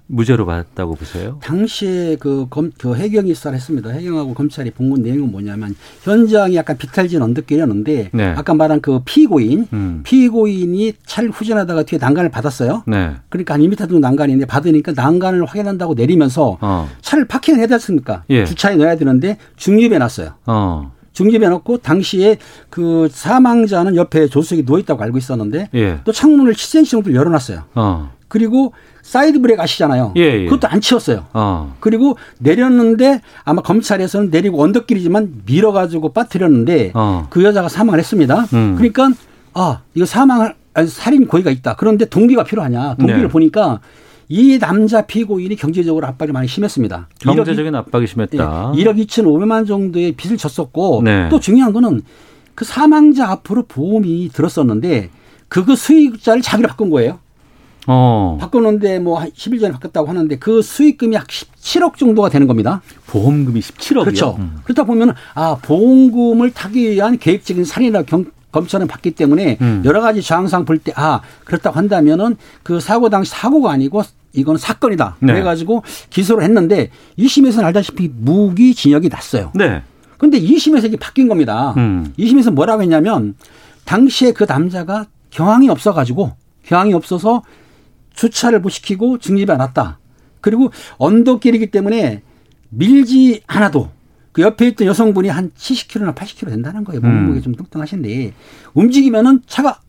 [0.08, 1.40] 무죄로 받았다고 보세요?
[1.42, 3.90] 당시에 그, 검, 그 해경이 수사를 했습니다.
[3.90, 8.26] 해경하고 검찰이 본건 내용은 뭐냐면 현장이 약간 비탈진 언덕길이었는데 네.
[8.38, 10.02] 아까 말한 그 피고인 음.
[10.04, 12.84] 피고인이 차를 후진하다가 뒤에 난간을 받았어요.
[12.86, 13.16] 네.
[13.30, 16.90] 그러니까 한 2m 정도 난간인데 받으니까 난간을 확인한다고 내리면서 어.
[17.02, 18.24] 차를 파킹을 해야 됐습니까?
[18.30, 18.46] 예.
[18.46, 20.34] 주차에 넣어야 되는데 중립에 놨어요.
[20.46, 20.92] 어.
[21.14, 22.38] 중립에 놓고 당시에
[22.70, 26.00] 그 사망자는 옆에 조수석에 누워 있다고 알고 있었는데 예.
[26.04, 27.64] 또 창문을 10cm 정도 열어놨어요.
[27.74, 28.15] 어.
[28.28, 30.14] 그리고 사이드 브레이크 아시잖아요.
[30.18, 30.44] 예, 예.
[30.46, 31.26] 그것도 안 채웠어요.
[31.34, 31.76] 어.
[31.80, 37.28] 그리고 내렸는데 아마 검찰에서는 내리고 언덕길이지만 밀어가지고 빠뜨렸는데 어.
[37.30, 38.46] 그 여자가 사망을 했습니다.
[38.54, 38.76] 음.
[38.76, 39.12] 그러니까
[39.54, 41.76] 아 이거 사망을 아니, 살인 고의가 있다.
[41.76, 42.96] 그런데 동기가 필요하냐?
[42.96, 43.28] 동기를 네.
[43.28, 43.80] 보니까
[44.28, 47.08] 이 남자 피고인이 경제적으로 압박이 많이 심했습니다.
[47.20, 48.74] 경제적인 압박이 심했다.
[48.76, 51.30] 예, 1억 2,500만 정도의 빚을 졌었고 네.
[51.30, 52.02] 또 중요한 거는
[52.56, 55.10] 그 사망자 앞으로 보험이 들었었는데
[55.48, 57.20] 그거 수익자를 자기로 바꾼 거예요.
[57.88, 58.38] 어.
[58.40, 62.82] 바꿨는데 뭐 한 10일 전에 바꿨다고 하는데 그 수익금이 약 17억 정도가 되는 겁니다.
[63.08, 64.04] 보험금이 17억이요?
[64.04, 64.40] 그렇죠.
[64.64, 69.82] 그렇다 보면 아 보험금을 타기 위한 계획적인 살인이라 경, 검찰은 봤기 때문에 음.
[69.86, 74.02] 여러 가지 저항상 볼 때 아 그렇다고 한다면은 그 사고 당시 사고가 아니고
[74.34, 75.18] 이건 사건이다.
[75.20, 75.34] 네.
[75.34, 79.52] 그래가지고 기소를 했는데 2심에서는 알다시피 무기 징역이 났어요.
[79.56, 79.82] 네.
[80.18, 81.74] 근데 2심에서 이게 바뀐 겁니다.
[81.78, 82.14] 음.
[82.18, 83.36] 2심에서 뭐라고 했냐면
[83.86, 86.32] 당시에 그 남자가 경황이 없어가지고
[86.66, 87.44] 경황이 없어서
[88.16, 90.00] 주차를 못 시키고 중립에 안 왔다.
[90.42, 92.22] 그리고 언덕길이기 때문에
[92.70, 93.90] 밀지 않아도
[94.32, 97.02] 그 옆에 있던 여성분이 한 70km나 80km 된다는 거예요.
[97.02, 97.42] 몸무게 음.
[97.42, 98.34] 좀 뚱뚱하신데
[98.74, 99.80] 움직이면은 차가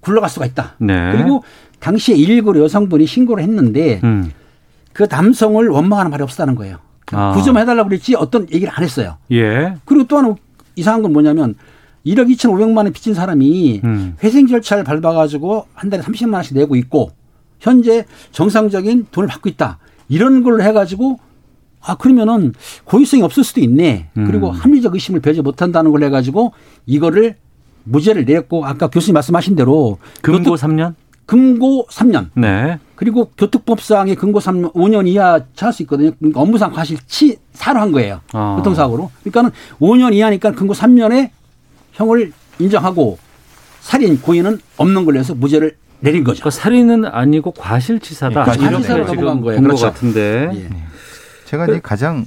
[0.00, 0.74] 굴러갈 수가 있다.
[0.78, 1.12] 네.
[1.12, 1.42] 그리고
[1.80, 4.30] 당시에 119로 여성분이 신고를 했는데 음.
[4.92, 6.78] 그 남성을 원망하는 말이 없었다는 거예요.
[7.12, 7.32] 아.
[7.32, 9.16] 구점 해달라고 그랬지 어떤 얘기를 안 했어요.
[9.32, 9.74] 예.
[9.84, 10.34] 그리고 또 하나
[10.76, 11.54] 이상한 건 뭐냐면
[12.06, 14.16] 1억 2,500만 원 빚진 사람이 음.
[14.22, 17.10] 회생 절차를 밟아가지고 한 달에 30만 원씩 내고 있고
[17.60, 19.78] 현재 정상적인 돈을 받고 있다.
[20.08, 21.18] 이런 걸로 해가지고
[21.80, 24.08] 아 그러면은 고의성이 없을 수도 있네.
[24.16, 24.24] 음.
[24.26, 26.52] 그리고 합리적 의심을 배제 못한다는 걸 해가지고
[26.86, 27.36] 이거를
[27.84, 30.94] 무죄를 냈고 아까 교수님 말씀하신 대로 금고 교특- 3년?
[31.26, 32.78] 금고 3년 네.
[32.96, 36.10] 그리고 교특법상의 금고 3년 5년 이하 처할 수 있거든요.
[36.18, 38.20] 그러니까 업무상 과실치 사로 한 거예요.
[38.34, 38.56] 어.
[38.58, 39.10] 교통사고로.
[39.20, 39.50] 그러니까는
[39.80, 41.30] 5년 이하니까 금고 3년의
[41.92, 43.18] 형을 인정하고
[43.80, 46.42] 살인 고의는 없는 걸로 해서 무죄를 내린 거죠.
[46.42, 48.40] 그러니까 살인은 아니고 과실치사다.
[48.40, 49.60] 예, 과실치사로 이렇게 지금 거예요.
[49.60, 49.86] 본것 그렇죠.
[49.86, 50.50] 같은데.
[50.54, 50.68] 예.
[51.46, 52.26] 제가 이제 가장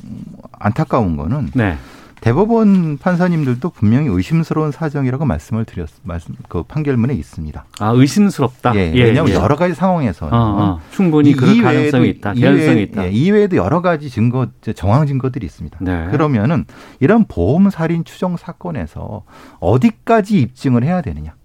[0.52, 1.78] 안타까운 거는 네.
[2.22, 7.66] 대법원 판사님들도 분명히 의심스러운 사정이라고 말씀을 드렸 말씀 그 판결문에 있습니다.
[7.80, 8.76] 아 의심스럽다.
[8.76, 10.82] 예, 왜냐하면 여러 가지 상황에서는 어, 어.
[10.92, 12.34] 충분히 그럴 가능성이 있다.
[12.34, 13.06] 개연성이 있다.
[13.06, 15.78] 예, 이외에도 여러 가지 증거 정황 증거들이 있습니다.
[15.82, 16.08] 네.
[16.10, 16.66] 그러면은
[17.00, 19.24] 이런 보험 살인 추정 사건에서
[19.60, 21.36] 어디까지 입증을 해야 되느냐?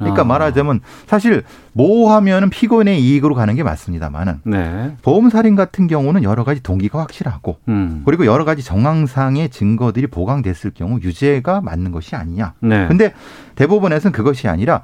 [0.00, 0.24] 그러니까 아.
[0.24, 4.96] 말하자면 사실 모호하면은 피고인의 이익으로 가는 게 맞습니다만은 네.
[5.02, 8.02] 보험 살인 같은 경우는 여러 가지 동기가 확실하고 음.
[8.04, 12.54] 그리고 여러 가지 정황상의 증거들이 보강됐을 경우 유죄가 맞는 것이 아니냐.
[12.60, 12.88] 네.
[12.88, 13.12] 근데
[13.54, 14.82] 대법원에서는 그것이 아니라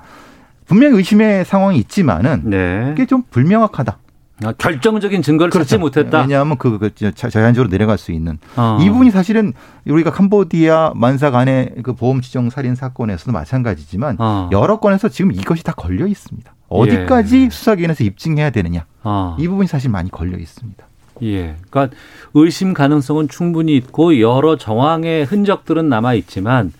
[0.66, 2.84] 분명히 의심의 상황이 있지만은 네.
[2.88, 3.98] 그게 좀 불명확하다.
[4.44, 6.20] 아, 결정적인 증거를 찾지 못했다.
[6.20, 8.78] 왜냐하면 그, 그 자- 자연적으로 내려갈 수 있는 어.
[8.82, 9.54] 이분이 사실은
[9.86, 14.50] 우리가 캄보디아 만사 간의 그 보험 지정 살인 사건에서도 마찬가지지만 어.
[14.52, 16.52] 여러 건에서 지금 이것이 다 걸려 있습니다.
[16.68, 19.36] 어디까지 수사기관에서 입증해야 되느냐 어.
[19.38, 20.84] 이 부분이 사실 많이 걸려 있습니다.
[21.22, 21.56] 예.
[21.70, 21.96] 그러니까
[22.34, 26.72] 의심 가능성은 충분히 있고 여러 정황의 흔적들은 남아 있지만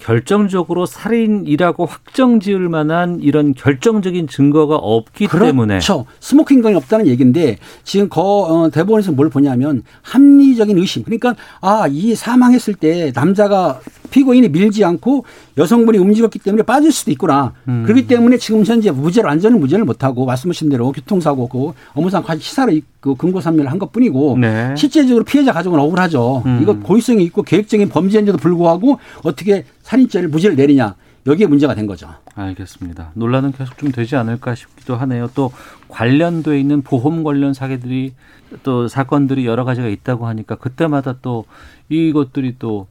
[0.00, 6.06] 결정적으로 살인이라고 확정 지을 만한 이런 결정적인 증거가 없기 때문에 그렇죠.
[6.20, 11.02] 스모킹건이 없다는 얘기인데 지금 거 어, 대법원에서 뭘 보냐면 합리적인 의심.
[11.02, 13.80] 그러니까 아 이 사망했을 때 남자가
[14.10, 15.24] 피고인이 밀지 않고
[15.56, 17.52] 여성분이 움직였기 때문에 빠질 수도 있구나.
[17.66, 17.82] 음.
[17.84, 23.14] 그렇기 때문에 지금 현재 무죄를 완전히 무죄를 못하고 말씀하신 대로 교통사고고 업무상 과실 치사로 그
[23.14, 24.74] 금고산멸을 한 것뿐이고 네.
[24.76, 26.42] 실제적으로 피해자 가족은 억울하죠.
[26.46, 26.60] 음.
[26.62, 30.96] 이거 고의성이 있고 계획적인 범죄인데도 불구하고 어떻게 살인죄를 무죄를 내리냐.
[31.26, 32.08] 여기에 문제가 된 거죠.
[32.34, 33.10] 알겠습니다.
[33.14, 35.30] 논란은 계속 좀 되지 않을까 싶기도 하네요.
[35.34, 35.50] 또
[35.88, 38.14] 관련돼 있는 보험 관련 사례들이
[38.62, 41.44] 또 사건들이 여러 가지가 있다고 하니까 그때마다 또
[41.88, 42.86] 이것들이 또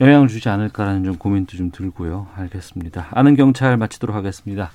[0.00, 2.26] 영향을 주지 않을까라는 좀 고민도 좀 들고요.
[2.36, 3.08] 알겠습니다.
[3.10, 4.70] 아는 경찰 마치도록 하겠습니다.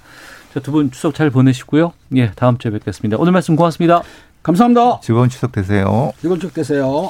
[0.64, 1.94] 두 분 추석 잘 보내시고요.
[2.16, 3.18] 예, 다음 주에 뵙겠습니다.
[3.20, 4.02] 오늘 말씀 고맙습니다.
[4.42, 5.02] 감사합니다.
[5.02, 6.12] 즐거운 추석 되세요.
[6.20, 7.10] 즐거운 추석 되세요.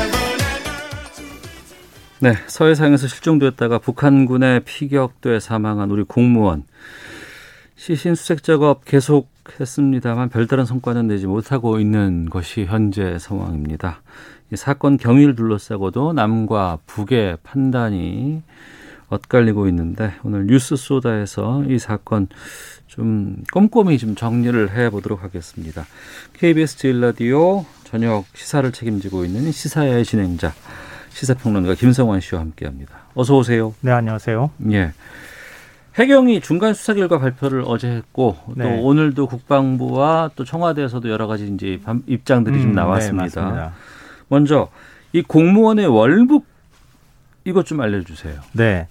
[2.23, 6.65] 네, 서해상에서 실종되었다가 북한군에 피격돼 사망한 우리 공무원
[7.75, 14.03] 시신 수색 작업 계속했습니다만 별다른 성과는 내지 못하고 있는 것이 현재 상황입니다.
[14.53, 18.43] 이 사건 경위를 둘러싸고도 남과 북의 판단이
[19.09, 22.27] 엇갈리고 있는데 오늘 뉴스 소다에서 이 사건
[22.85, 25.87] 좀 꼼꼼히 좀 정리를 해 보도록 하겠습니다.
[26.33, 30.53] KBS 제일라디오 저녁 시사를 책임지고 있는 시사의 진행자
[31.11, 32.93] 시사평론가 김성환 씨와 함께합니다.
[33.15, 33.73] 어서 오세요.
[33.81, 34.51] 네, 안녕하세요.
[34.71, 34.91] 예.
[35.97, 38.63] 해경이 중간 수사 결과 발표를 어제 했고 네.
[38.77, 43.23] 또 오늘도 국방부와 또 청와대에서도 여러 가지 이제 반- 입장들이 좀 음, 네, 나왔습니다.
[43.41, 43.73] 맞습니다.
[44.29, 44.69] 먼저
[45.11, 46.45] 이 공무원의 월북
[47.43, 48.35] 이것 좀 알려주세요.
[48.53, 48.87] 네.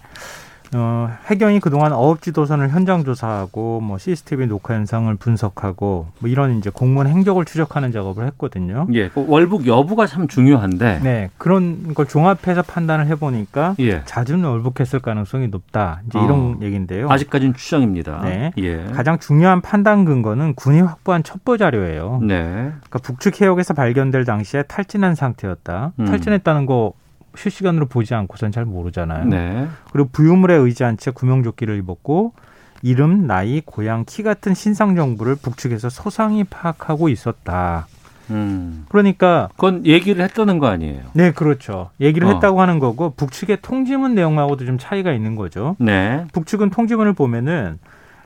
[0.73, 7.07] 어, 해경이 그동안 어업지도선을 현장 조사하고 뭐 CCTV 녹화 현상을 분석하고 뭐 이런 이제 공무원
[7.07, 8.87] 행적을 추적하는 작업을 했거든요.
[8.93, 10.99] 예, 그 월북 여부가 참 중요한데.
[11.03, 14.03] 네, 그런 걸 종합해서 판단을 해보니까 예.
[14.05, 16.01] 자주는 월북했을 가능성이 높다.
[16.07, 16.23] 이제 어.
[16.23, 17.09] 이런 얘기인데요.
[17.09, 18.21] 아직까지는 추정입니다.
[18.23, 18.51] 네.
[18.57, 18.85] 예.
[18.93, 22.19] 가장 중요한 판단 근거는 군이 확보한 첩보 자료예요.
[22.21, 22.43] 네.
[22.43, 25.93] 그러니까 북측 해역에서 발견될 당시에 탈진한 상태였다.
[25.99, 26.05] 음.
[26.05, 26.93] 탈진했다는 거
[27.35, 29.25] 실시간으로 보지 않고선 잘 모르잖아요.
[29.25, 29.67] 네.
[29.91, 32.33] 그리고 부유물에 의지한 채 구명조끼를 입었고
[32.81, 37.87] 이름, 나이, 고향, 키 같은 신상 정보를 북측에서 소상히 파악하고 있었다.
[38.31, 38.85] 음.
[38.89, 41.03] 그러니까 그건 얘기를 했다는 거 아니에요.
[41.13, 41.89] 네, 그렇죠.
[41.99, 42.31] 얘기를 어.
[42.33, 45.75] 했다고 하는 거고 북측의 통지문 내용하고도 좀 차이가 있는 거죠.
[45.79, 46.25] 네.
[46.31, 47.79] 북측은 통지문을 보면은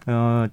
[0.07, 0.45] 어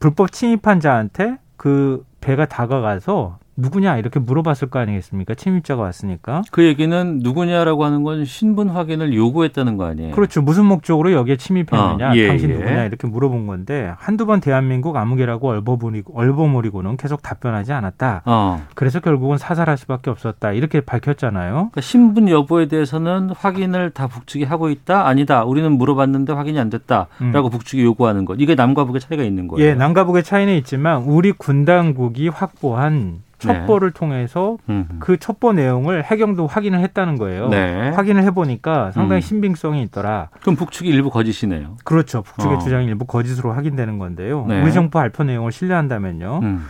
[0.00, 5.34] 불법 침입한 자한테 그 배가 다가가서 누구냐 이렇게 물어봤을 거 아니겠습니까?
[5.34, 6.42] 침입자가 왔으니까.
[6.50, 10.14] 그 얘기는 누구냐라고 하는 건 신분 확인을 요구했다는 거 아니에요?
[10.14, 10.42] 그렇죠.
[10.42, 12.54] 무슨 목적으로 여기에 침입했느냐, 어, 예, 당신 예.
[12.54, 18.22] 누구냐 이렇게 물어본 건데 한두 번 대한민국 아무개라고 얼버무리고 얼버무리고는 계속 답변하지 않았다.
[18.24, 18.66] 어.
[18.74, 20.52] 그래서 결국은 사살할 수밖에 없었다.
[20.52, 21.52] 이렇게 밝혔잖아요.
[21.52, 25.06] 그러니까 신분 여부에 대해서는 확인을 다 북측이 하고 있다?
[25.06, 25.44] 아니다.
[25.44, 28.36] 우리는 물어봤는데 확인이 안 됐다라고 북측이 요구하는 것.
[28.40, 29.64] 이게 남과 북의 차이가 있는 거예요.
[29.64, 29.70] 음.
[29.70, 33.33] 예, 남과 북의 차이는 있지만 우리 군 당국이 확보한 네.
[33.52, 34.88] 첩보를 통해서 음.
[34.98, 37.48] 그 첩보 내용을 해경도 확인을 했다는 거예요.
[37.48, 37.90] 네.
[37.90, 39.22] 확인을 해보니까 상당히 음.
[39.22, 40.28] 신빙성이 있더라.
[40.40, 41.76] 그럼 북측이 일부 거짓이네요.
[41.84, 42.22] 그렇죠.
[42.22, 42.58] 북측의 어.
[42.58, 44.46] 주장이 일부 거짓으로 확인되는 건데요.
[44.48, 44.62] 네.
[44.62, 46.40] 우리 정부 발표 내용을 신뢰한다면요.
[46.42, 46.66] 음.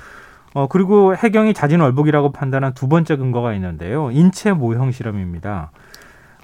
[0.54, 4.10] 어, 그리고 해경이 자진 월북이라고 판단한 두 번째 근거가 있는데요.
[4.12, 5.72] 인체 모형 실험입니다.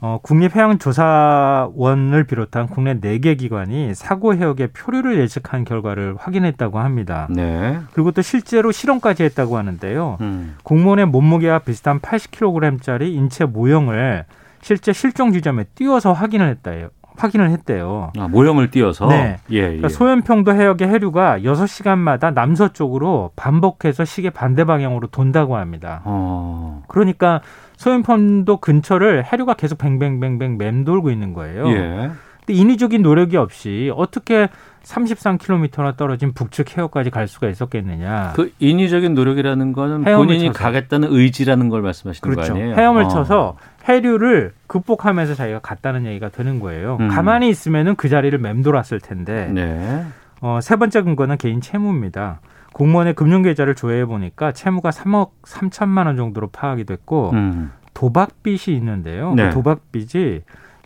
[0.02, 7.28] 어, 국립해양조사원을 비롯한 국내 4개 기관이 사고 해역의 표류를 예측한 결과를 확인했다고 합니다.
[7.30, 7.78] 네.
[7.92, 10.16] 그리고 또 실제로 실험까지 했다고 하는데요.
[10.22, 10.56] 음.
[10.62, 14.24] 공무원의 몸무게와 비슷한 80kg짜리 인체 모형을
[14.62, 16.88] 실제 실종 지점에 띄워서 확인을 했다요.
[17.16, 18.12] 확인을 했대요.
[18.18, 19.36] 아, 모형을 띄어서 네.
[19.50, 19.62] 예, 예.
[19.62, 26.00] 그러니까 소연평도 해역의 해류가 6시간마다 남서쪽으로 반복해서 시계 반대 방향으로 돈다고 합니다.
[26.04, 26.82] 어.
[26.88, 27.42] 그러니까
[27.80, 31.66] 소연평도 근처를 해류가 계속 뱅뱅뱅뱅 맴돌고 있는 거예요.
[31.68, 32.10] 예.
[32.40, 34.50] 근데 인위적인 노력이 없이 어떻게
[34.82, 38.34] 33km나 떨어진 북측 해역까지 갈 수가 있었겠느냐.
[38.36, 40.58] 그 인위적인 노력이라는 거는 본인이 쳐서.
[40.58, 42.52] 가겠다는 의지라는 걸 말씀하시는 그렇죠.
[42.52, 42.76] 거 아니에요?
[42.76, 43.08] 헤엄을 어.
[43.08, 43.56] 쳐서
[43.88, 46.98] 해류를 극복하면서 자기가 갔다는 얘기가 되는 거예요.
[47.00, 47.08] 음.
[47.08, 50.04] 가만히 있으면은 그 자리를 맴돌았을 텐데 네.
[50.42, 52.40] 어, 세 번째 근거는 개인 채무입니다.
[52.80, 57.72] 공무원의 금융 계좌를 조회해 보니까 채무가 3억 3천만 원 정도로 파악이 됐고 음.
[57.92, 59.34] 도박빚이 있는데요.
[59.34, 59.48] 네.
[59.48, 60.40] 그 도박빚이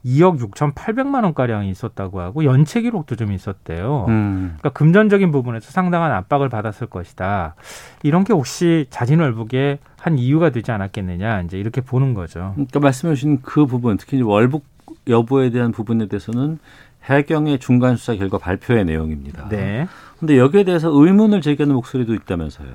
[0.04, 4.06] 2억 6,800만 원가량이 있었다고 하고 연체 기록도 좀 있었대요.
[4.08, 4.56] 음.
[4.58, 7.54] 그러니까 금전적인 부분에서 상당한 압박을 받았을 것이다.
[8.02, 12.54] 이런 게 혹시 자진월북의 한 이유가 되지 않았겠느냐 이제 이렇게 보는 거죠.
[12.54, 14.64] 그러니까 말씀해 주신 그 부분, 특히 이제 월북
[15.08, 16.58] 여부에 대한 부분에 대해서는
[17.04, 19.48] 해경의 중간 수사 결과 발표의 내용입니다.
[19.48, 19.86] 네.
[20.18, 22.68] 근데 여기에 대해서 의문을 제기하는 목소리도 있다면서요.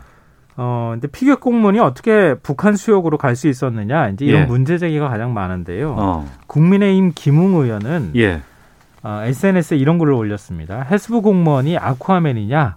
[0.58, 4.46] 어, 근데 피격 공무원이 어떻게 북한 수역으로 갈 수 있었느냐 이제 이런 예.
[4.46, 5.96] 문제 제기가 가장 많은데요.
[5.98, 6.30] 어.
[6.48, 8.42] 국민의힘 김웅 의원은 예.
[9.02, 10.82] 어, SNS에 이런 글을 올렸습니다.
[10.82, 12.76] 해수부 공무원이 아쿠아맨이냐?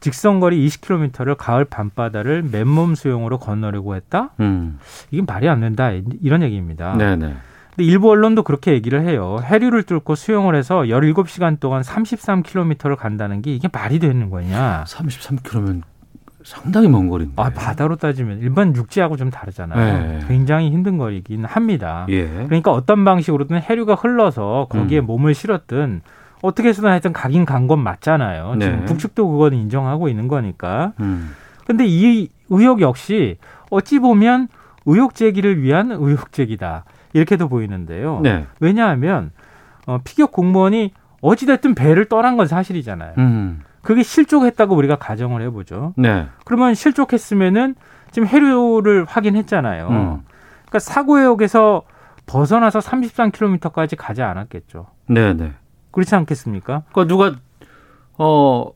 [0.00, 4.30] 직선거리 20km를 가을 밤바다를 맨몸 수영으로 건너려고 했다?
[4.40, 4.80] 음.
[5.12, 5.92] 이게 말이 안 된다.
[6.20, 6.96] 이런 얘기입니다.
[6.96, 7.34] 네네.
[7.74, 9.38] 근데 일부 언론도 그렇게 얘기를 해요.
[9.42, 14.84] 해류를 뚫고 수영을 해서 17시간 동안 33km를 간다는 게 이게 말이 되는 거냐?
[14.86, 15.82] 33km면
[16.44, 17.40] 상당히 먼 거리인데.
[17.40, 20.02] 아, 바다로 따지면 일반 육지하고 좀 다르잖아요.
[20.18, 20.18] 네.
[20.26, 22.04] 굉장히 힘든 거리긴 합니다.
[22.10, 22.26] 예.
[22.26, 25.06] 그러니까 어떤 방식으로든 해류가 흘러서 거기에 음.
[25.06, 26.02] 몸을 실었든
[26.42, 28.56] 어떻게 해서든 하여튼 가긴 간 건 맞잖아요.
[28.56, 28.64] 네.
[28.66, 30.92] 지금 북측도 그건 인정하고 있는 거니까.
[31.00, 31.30] 음.
[31.64, 33.38] 근데 이 의혹 역시
[33.70, 34.48] 어찌 보면
[34.84, 36.84] 의혹 제기를 위한 의혹 제기다.
[37.12, 38.20] 이렇게도 보이는데요.
[38.20, 38.46] 네.
[38.60, 39.30] 왜냐하면
[39.86, 43.14] 어, 피격 공무원이 어찌됐든 배를 떠난 건 사실이잖아요.
[43.18, 43.62] 음.
[43.82, 45.94] 그게 실족했다고 우리가 가정을 해보죠.
[45.96, 46.26] 네.
[46.44, 47.74] 그러면 실족했으면은
[48.10, 49.88] 지금 해류를 확인했잖아요.
[49.88, 50.20] 음.
[50.62, 51.82] 그러니까 사고 해역에서
[52.26, 54.86] 벗어나서 33km까지 가지 않았겠죠.
[55.08, 55.52] 네네.
[55.90, 56.84] 그렇지 않겠습니까?
[56.92, 57.36] 그러니까 누가
[58.16, 58.70] 어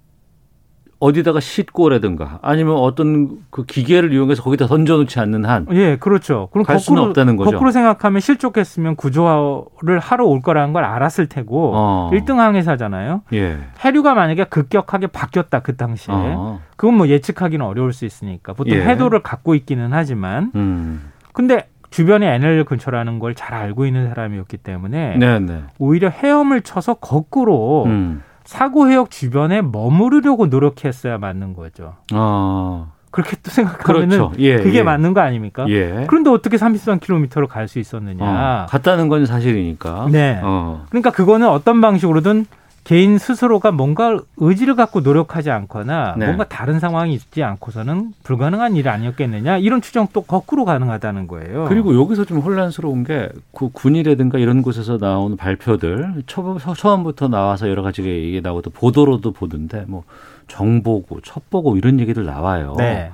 [1.07, 6.49] 어디다가 싣고라든가 아니면 어떤 그 기계를 이용해서 거기다 던져놓지 않는 한 예, 그렇죠.
[6.53, 7.51] 그럼 갈 수는 거꾸로 없다는 거죠.
[7.53, 12.11] 거꾸로 생각하면 실족했으면 구조를 하러 올 거라는 걸 알았을 테고 어.
[12.13, 13.23] 일 1등 항해사잖아요.
[13.33, 13.59] 예.
[13.81, 16.61] 해류가 만약에 급격하게 바뀌었다 그 당시에 어.
[16.77, 18.83] 그건 뭐 예측하기는 어려울 수 있으니까 보통 예.
[18.85, 21.13] 해도를 갖고 있기는 하지만 음.
[21.33, 25.63] 근데 주변에 NL 근처라는 걸 잘 알고 있는 사람이었기 때문에 네네.
[25.79, 28.23] 오히려 헤엄을 쳐서 거꾸로 음.
[28.47, 31.95] 사고 해역 주변에 머무르려고 노력했어야 맞는 거죠.
[32.15, 32.93] 어.
[33.11, 34.33] 그렇게 또 생각하면은 그렇죠.
[34.39, 34.83] 예, 그게 예.
[34.83, 35.65] 맞는 거 아닙니까?
[35.69, 36.05] 예.
[36.07, 38.25] 그런데 어떻게 33km를 갈수 있었느냐?
[38.25, 38.67] 어.
[38.69, 40.09] 갔다는 건 사실이니까.
[40.11, 40.39] 네.
[40.43, 40.85] 어.
[40.91, 42.47] 그러니까 그거는 어떤 방식으로든
[42.87, 46.27] 개인 스스로가 뭔가 의지를 갖고 노력하지 않거나 네.
[46.27, 51.65] 뭔가 다른 상황이 있지 않고서는 불가능한 일 아니었겠느냐 이런 추정도 거꾸로 가능하다는 거예요.
[51.69, 57.83] 그리고 여기서 좀 혼란스러운 게 그 군이라든가 이런 곳에서 나오는 발표들 초, 처음부터 나와서 여러
[57.83, 60.05] 가지 얘기 나오고 보도로도 보던데 뭐
[60.47, 62.75] 정보고 첩보고 이런 얘기들 나와요.
[62.79, 63.11] 네.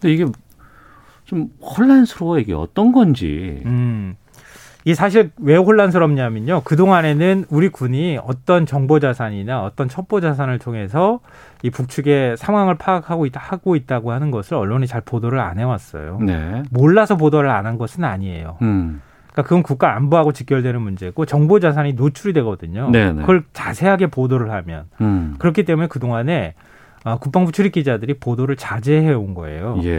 [0.00, 0.24] 근데 이게
[1.26, 3.60] 좀 혼란스러워 이게 어떤 건지.
[3.66, 4.16] 음.
[4.84, 6.62] 이 사실 왜 혼란스럽냐면요.
[6.64, 11.20] 그동안에는 우리 군이 어떤 정보 자산이나 어떤 첩보 자산을 통해서
[11.62, 16.18] 이 북측의 상황을 파악하고 있다, 하고 있다고 하는 것을 언론이 잘 보도를 안 해왔어요.
[16.20, 16.62] 네.
[16.70, 18.56] 몰라서 보도를 안 한 것은 아니에요.
[18.62, 19.00] 음.
[19.30, 22.90] 그러니까 그건 국가 안보하고 직결되는 문제고 정보 자산이 노출이 되거든요.
[22.90, 23.20] 네네.
[23.20, 25.36] 그걸 자세하게 보도를 하면 음.
[25.38, 26.54] 그렇기 때문에 그 동안에
[27.04, 29.78] 아, 국방부 출입 기자들이 보도를 자제해 온 거예요.
[29.82, 29.98] 예.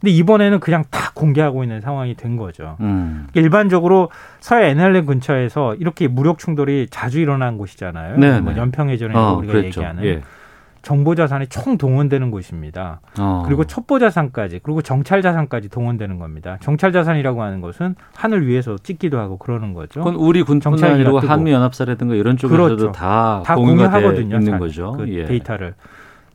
[0.00, 2.76] 근데 이번에는 그냥 다 공개하고 있는 상황이 된 거죠.
[2.80, 3.26] 음.
[3.34, 8.16] 일반적으로 서해 NLL 근처에서 이렇게 무력 충돌이 자주 일어난 곳이잖아요.
[8.18, 8.40] 네네.
[8.40, 9.80] 뭐 연평해전에서 어, 우리가 그랬죠.
[9.80, 10.22] 얘기하는 예.
[10.80, 13.00] 정보 자산이 총 동원되는 곳입니다.
[13.18, 13.42] 어.
[13.44, 16.56] 그리고 첩보 자산까지 그리고 정찰 자산까지 동원되는 겁니다.
[16.62, 20.00] 정찰 자산이라고 하는 것은 하늘 위에서 찍기도 하고 그러는 거죠.
[20.00, 21.30] 그건 우리 군뿐 정찰기가 아니고 뜨고.
[21.32, 22.92] 한미 연합사라든가 이런 쪽에서도 그렇죠.
[22.92, 24.36] 다, 다 공유하거든요.
[24.38, 24.92] 있는 자- 거죠.
[24.92, 25.24] 그 예.
[25.26, 25.74] 데이터를.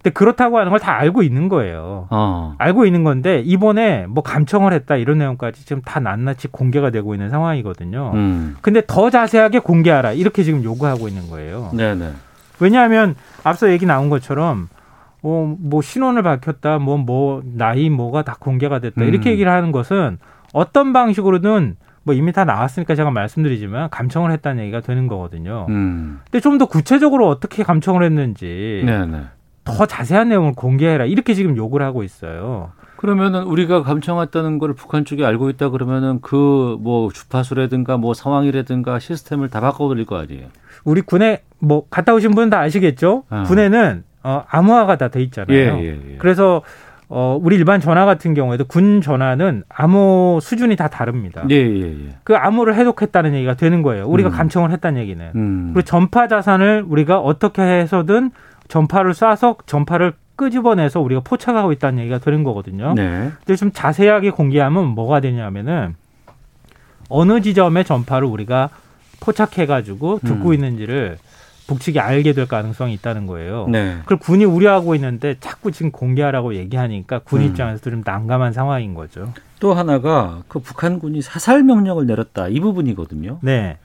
[0.03, 2.07] 근데 그렇다고 하는 걸 다 알고 있는 거예요.
[2.09, 2.55] 어.
[2.57, 7.29] 알고 있는 건데 이번에 뭐 감청을 했다 이런 내용까지 지금 다 낱낱이 공개가 되고 있는
[7.29, 8.11] 상황이거든요.
[8.13, 8.57] 음.
[8.61, 11.69] 근데 더 자세하게 공개하라 이렇게 지금 요구하고 있는 거예요.
[11.73, 12.11] 네네.
[12.59, 14.67] 왜냐하면 앞서 얘기 나온 것처럼
[15.21, 19.07] 어, 뭐 신원을 밝혔다, 뭐 뭐 나이 뭐가 다 공개가 됐다 음.
[19.07, 20.17] 이렇게 얘기를 하는 것은
[20.51, 25.65] 어떤 방식으로든 뭐 이미 다 나왔으니까 제가 말씀드리지만 감청을 했다는 얘기가 되는 거거든요.
[25.69, 26.19] 음.
[26.25, 29.21] 근데 좀 더 구체적으로 어떻게 감청을 했는지 네네.
[29.63, 32.71] 더 자세한 내용을 공개해라 이렇게 지금 요구를 하고 있어요.
[32.97, 39.49] 그러면은 우리가 감청했다는 걸 북한 쪽이 알고 있다 그러면은 그 뭐 주파수라든가 뭐 상황이라든가 시스템을
[39.49, 40.47] 다 바꿔드릴 거 아니에요.
[40.83, 43.23] 우리 군에 뭐 갔다 오신 분은 다 아시겠죠?
[43.29, 43.43] 어.
[43.45, 45.55] 군에는 어, 암호화가 다 돼 있잖아요.
[45.57, 46.17] 예, 예, 예.
[46.17, 46.61] 그래서
[47.09, 51.43] 어, 우리 일반 전화 같은 경우에도 군 전화는 암호 수준이 다 다릅니다.
[51.51, 52.09] 예, 예, 예.
[52.23, 54.07] 그 암호를 해독했다는 얘기가 되는 거예요.
[54.07, 54.31] 우리가 음.
[54.31, 55.31] 감청을 했다는 얘기는.
[55.35, 55.71] 음.
[55.73, 58.31] 그리고 전파 자산을 우리가 어떻게 해서든
[58.73, 62.95] 전파를 쏴서 전파를 끄집어내서 우리가 포착하고 있다는 얘기가 되는 거거든요.
[62.95, 63.29] 네.
[63.45, 65.95] 근데 좀 자세하게 공개하면 뭐가 되냐면은
[67.07, 68.71] 어느 지점의 전파를 우리가
[69.19, 70.53] 포착해가지고 듣고 음.
[70.55, 71.19] 있는지를
[71.67, 73.67] 북측이 알게 될 가능성이 있다는 거예요.
[73.67, 73.97] 네.
[73.99, 77.45] 그걸 군이 우려하고 있는데 자꾸 지금 공개하라고 얘기하니까 군 음.
[77.45, 79.31] 입장에서 좀 난감한 상황인 거죠.
[79.59, 83.37] 또 하나가 그 북한군이 사살 명령을 내렸다 이 부분이거든요.
[83.43, 83.77] 네.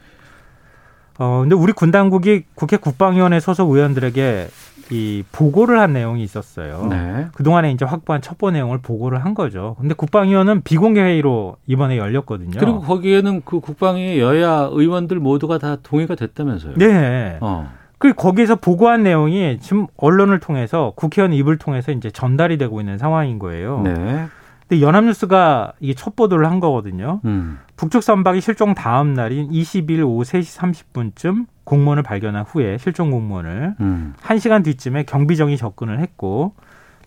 [1.18, 4.48] 어, 근데 우리 군 당국이 국회 국방위원회 소속 의원들에게
[4.90, 6.86] 이 보고를 한 내용이 있었어요.
[6.88, 7.26] 네.
[7.34, 9.76] 그동안에 이제 확보한 첩보 내용을 보고를 한 거죠.
[9.78, 12.58] 근데 국방위원은 비공개 회의로 이번에 열렸거든요.
[12.58, 16.74] 그리고 거기에는 그 국방위 여야 의원들 모두가 다 동의가 됐다면서요.
[16.76, 17.36] 네.
[17.40, 17.70] 어.
[17.98, 23.38] 그 거기에서 보고한 내용이 지금 언론을 통해서 국회의원 입을 통해서 이제 전달이 되고 있는 상황인
[23.38, 23.82] 거예요.
[23.82, 24.28] 네.
[24.68, 27.20] 근데 연합뉴스가 이게 첫 보도를 한 거거든요.
[27.24, 27.58] 음.
[27.76, 34.14] 북측 선박이 실종 다음 날인 20일 오후 3시 30분쯤 공무원을 발견한 후에 실종 공무원을 음.
[34.20, 36.54] 1시간 뒤쯤에 경비정이 접근을 했고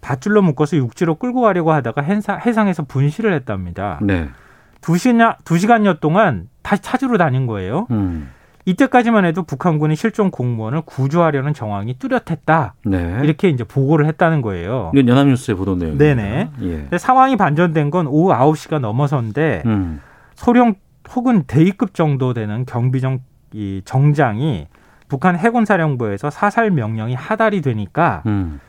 [0.01, 3.99] 밧줄로 묶어서 육지로 끌고 가려고 하다가 해상, 해상에서 분실을 했답니다.
[4.01, 4.29] 네.
[4.81, 7.85] 두 시간, 두 시간여 동안 다시 찾으러 다닌 거예요.
[7.91, 8.31] 음.
[8.65, 12.75] 이때까지만 해도 북한군이 실종 공무원을 구조하려는 정황이 뚜렷했다.
[12.85, 13.19] 네.
[13.23, 14.91] 이렇게 이제 보고를 했다는 거예요.
[14.93, 16.03] 이건 연합뉴스의 보도 내용입니다.
[16.03, 16.49] 네네.
[16.91, 16.97] 예.
[16.97, 20.01] 상황이 반전된 건 오후 9시가 넘어서인데 음.
[20.35, 20.75] 소령
[21.15, 23.19] 혹은 대위급 정도 되는 경비정
[23.53, 24.67] 이 정장이
[25.07, 28.59] 북한 해군사령부에서 사살 명령이 하달이 되니까 음.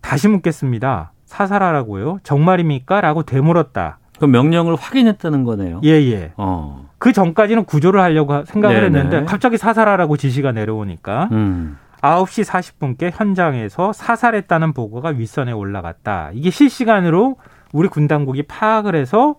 [0.00, 1.12] 다시 묻겠습니다.
[1.24, 2.18] 사살하라고요?
[2.22, 3.00] 정말입니까?
[3.00, 3.98] 라고 되물었다.
[4.18, 5.80] 그 명령을 확인했다는 거네요.
[5.84, 6.32] 예, 예.
[6.36, 6.81] 어.
[7.02, 8.86] 그 전까지는 구조를 하려고 생각을 네네.
[8.86, 11.76] 했는데 갑자기 사살하라고 지시가 내려오니까 음.
[12.00, 16.30] 9시 40분께 현장에서 사살했다는 보고가 윗선에 올라갔다.
[16.32, 17.38] 이게 실시간으로
[17.72, 19.34] 우리 군 당국이 파악을 해서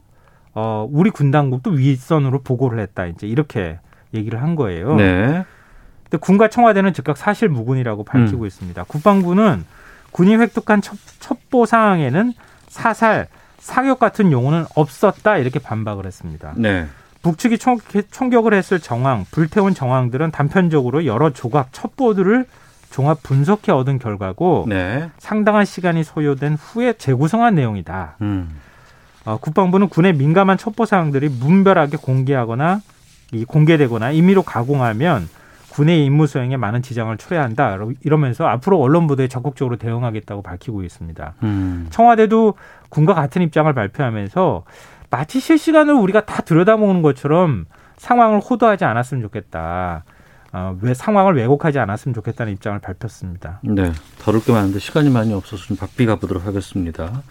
[0.53, 3.05] 어 우리 군 당국도 윗선으로 보고를 했다.
[3.05, 3.80] 이제 이렇게
[4.14, 4.95] 얘기를 한 거예요.
[4.95, 5.45] 네.
[6.03, 8.45] 근데 군과 청와대는 즉각 사실 무근이라고 밝히고 음.
[8.45, 8.84] 있습니다.
[8.84, 9.64] 국방부는
[10.11, 12.34] 군이 획득한 첩, 첩보 사항에는
[12.68, 16.55] 사살, 사격 같은 용어는 없었다 이렇게 반박을 했습니다.
[16.57, 16.88] 네.
[17.24, 17.80] 북측이 총,
[18.11, 22.45] 총격을 했을 정황, 불태운 정황들은 단편적으로 여러 조각 첩보들을
[22.91, 25.09] 종합 분석해 얻은 결과고 네.
[25.17, 28.17] 상당한 시간이 소요된 후에 재구성한 내용이다.
[28.21, 28.59] 음.
[29.26, 32.82] 어, 국방부는 군의 민감한 첩보 사항들이 문별하게 공개하거나
[33.32, 35.28] 이 공개되거나 임의로 가공하면
[35.71, 37.80] 군의 임무 수행에 많은 지장을 초래한다.
[38.03, 41.34] 이러면서 앞으로 언론 보도에 적극적으로 대응하겠다고 밝히고 있습니다.
[41.41, 41.88] 음.
[41.89, 42.53] 청와대도
[42.89, 44.65] 군과 같은 입장을 발표하면서
[45.10, 47.66] 마치 실시간으로 우리가 다 들여다보는 것처럼
[47.97, 50.04] 상황을 호도하지 않았으면 좋겠다.
[50.51, 53.60] 어, 왜 상황을 왜곡하지 않았으면 좋겠다는 입장을 밝혔습니다.
[53.64, 53.91] 네.
[54.24, 57.24] 다룰 게 많은데 시간이 많이 없어서 좀 바삐 가보도록 하겠습니다.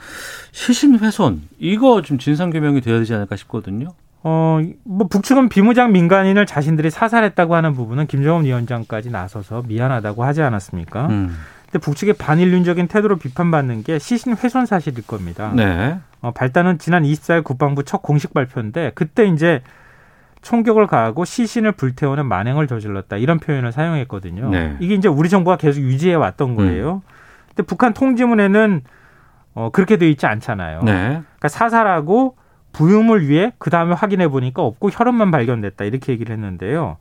[0.51, 3.91] 시신 훼손 이거 좀 진상 규명이 돼야 되지 않을까 싶거든요.
[4.25, 11.07] 어, 뭐 북측은 비무장 민간인을 자신들이 사살했다고 하는 부분은 김정은 위원장까지 나서서 미안하다고 하지 않았습니까?
[11.07, 11.37] 음.
[11.65, 15.53] 근데 북측의 반인륜적인 태도로 비판받는 게 시신 훼손 사실일 겁니다.
[15.55, 15.99] 네.
[16.23, 19.63] 어, 발단은 지난 24일 국방부 첫 공식 발표인데 그때 이제
[20.41, 24.49] 총격을 가하고 시신을 불태우는 만행을 저질렀다 이런 표현을 사용했거든요.
[24.51, 24.77] 네.
[24.81, 27.03] 이게 이제 우리 정부가 계속 유지해 왔던 거예요.
[27.49, 28.83] 근데 북한 통지문에는
[29.55, 30.83] 어, 그렇게 돼 있지 않잖아요.
[30.83, 30.93] 네.
[31.11, 32.37] 그러니까 사살하고
[32.73, 36.97] 부음을 위해 그 다음에 확인해 보니까 없고 혈흔만 발견됐다 이렇게 얘기를 했는데요.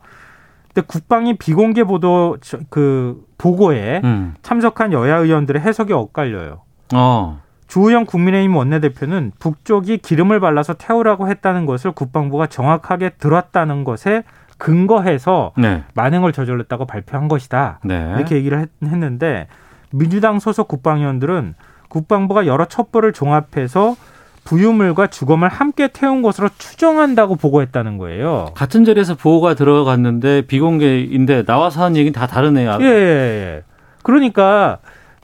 [0.72, 4.34] 근데 국방이 비공개 보도 저- 그 보고에 음.
[4.42, 6.62] 참석한 여야 의원들의 해석이 엇갈려요.
[6.94, 7.40] 어.
[7.72, 14.24] 주호영 국민의힘 원내대표는 북쪽이 기름을 발라서 태우라고 했다는 것을 국방부가 정확하게 들었다는 것에
[14.58, 15.82] 근거해서 네.
[15.94, 17.80] 만행을 저질렀다고 발표한 것이다.
[17.82, 18.12] 네.
[18.14, 19.46] 이렇게 얘기를 했, 는데
[19.90, 21.54] 민주당 소속 국방위원들은
[21.88, 23.96] 국방부가 여러 첩보를 종합해서
[24.44, 28.50] 부유물과 주검을 함께 태운 것으로 추정한다고 보고했다는 거예요.
[28.54, 32.76] 같은 자리에서 보호가 들어갔는데 비공개인데 나와서 하는 얘기는 다 다르네요.
[32.82, 33.62] 예, 예, 예.
[34.02, 34.78] 그러니까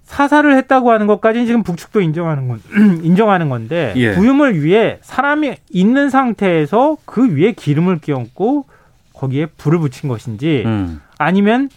[0.09, 2.61] 사살을 했다고 하는 것까지는 지금 북측도 인정하는 건
[3.05, 4.15] 인정하는 건데 예.
[4.15, 8.65] 부유물 위에 사람이 있는 상태에서 그 위에 기름을 끼얹고
[9.13, 11.03] 거기에 불을 붙인 것인지 음.
[11.19, 11.69] 아니면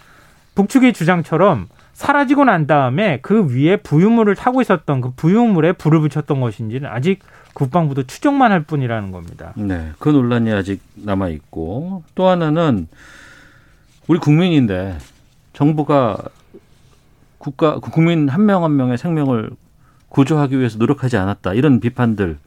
[0.56, 6.90] 북측의 주장처럼 사라지고 난 다음에 그 위에 부유물을 타고 있었던 그 부유물에 불을 붙였던 것인지는
[6.90, 7.20] 아직
[7.54, 9.52] 국방부도 추정만 할 뿐이라는 겁니다.
[9.56, 12.88] 네, 그 논란이 아직 남아 있고 또 하나는
[14.08, 14.98] 우리 국민인데
[15.52, 16.18] 정부가
[17.42, 19.50] 국가 국민 한 명 한 명의 생명을
[20.10, 22.38] 구조하기 위해서 노력하지 않았다 이런 비판들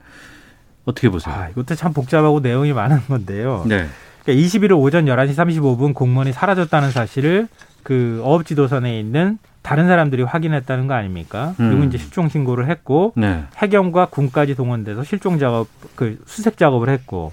[0.85, 1.35] 어떻게 보세요?
[1.35, 3.65] 아, 이것도 참 복잡하고 내용이 많은 건데요.
[3.67, 3.87] 네.
[4.23, 7.49] 그러니까 21일 오전 11시 35분 공무원이 사라졌다는 사실을
[7.83, 11.55] 그 어업지도선에 있는 다른 사람들이 확인했다는 거 아닙니까?
[11.57, 11.85] 그리고 음.
[11.85, 13.45] 이제 실종 신고를 했고 네.
[13.57, 15.67] 해경과 군까지 동원돼서 실종 작업
[15.97, 17.33] 그 수색 작업을 했고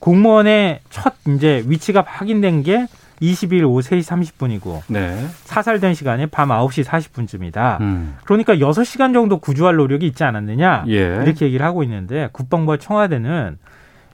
[0.00, 2.86] 공무원의 첫 이제 위치가 확인된 게
[3.32, 5.26] 22일 오후 3시 30분이고 네.
[5.44, 7.80] 사살된 시간이 밤 9시 40분쯤이다.
[7.80, 8.16] 음.
[8.24, 11.20] 그러니까 6시간 정도 구조할 노력이 있지 않았느냐 예.
[11.22, 13.58] 이렇게 얘기를 하고 있는데 국방부와 청와대는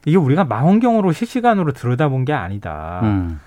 [0.07, 3.01] 이게 우리가 망원경으로 실시간으로 들여다본 게 아니다.
[3.03, 3.41] 음.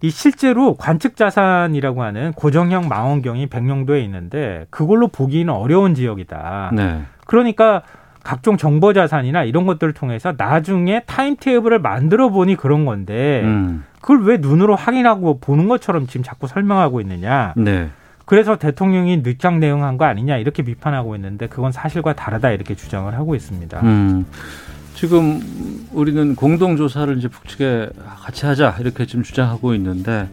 [0.00, 6.70] 이 실제로 관측 자산이라고 하는 고정형 망원경이 백령도에 있는데 그걸로 보기는 어려운 지역이다.
[6.72, 7.02] 네.
[7.26, 7.82] 그러니까
[8.22, 13.84] 각종 정보 자산이나 이런 것들을 통해서 나중에 타임 테이블을 만들어 보니 그런 건데 음.
[14.00, 17.54] 그걸 왜 눈으로 확인하고 보는 것처럼 지금 자꾸 설명하고 있느냐.
[17.56, 17.90] 네.
[18.24, 23.34] 그래서 대통령이 늦장 대응한 거 아니냐 이렇게 비판하고 있는데 그건 사실과 다르다 이렇게 주장을 하고
[23.34, 23.80] 있습니다.
[23.80, 24.26] 음.
[24.94, 25.40] 지금
[25.92, 27.88] 우리는 공동 조사를 이제 북측에
[28.20, 30.28] 같이 하자 이렇게 지금 주장하고 있는데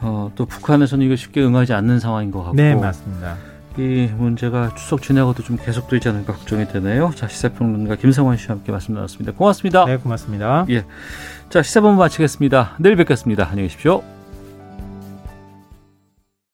[0.00, 3.36] 어, 또 북한에서는 이거 쉽게 응하지 않는 상황인 것 같고 네, 맞습니다.
[3.78, 7.12] 이 문제가 추석 지나고도 좀 계속되지 않을까 걱정이 되네요.
[7.14, 9.32] 자 시사평론가 김성환 씨와 함께 말씀 나눴습니다.
[9.32, 9.84] 고맙습니다.
[9.84, 10.66] 네, 고맙습니다.
[10.70, 10.84] 예.
[11.48, 12.74] 자 시사본부 마치겠습니다.
[12.78, 13.44] 내일 뵙겠습니다.
[13.48, 14.15] 안녕히 계십시오.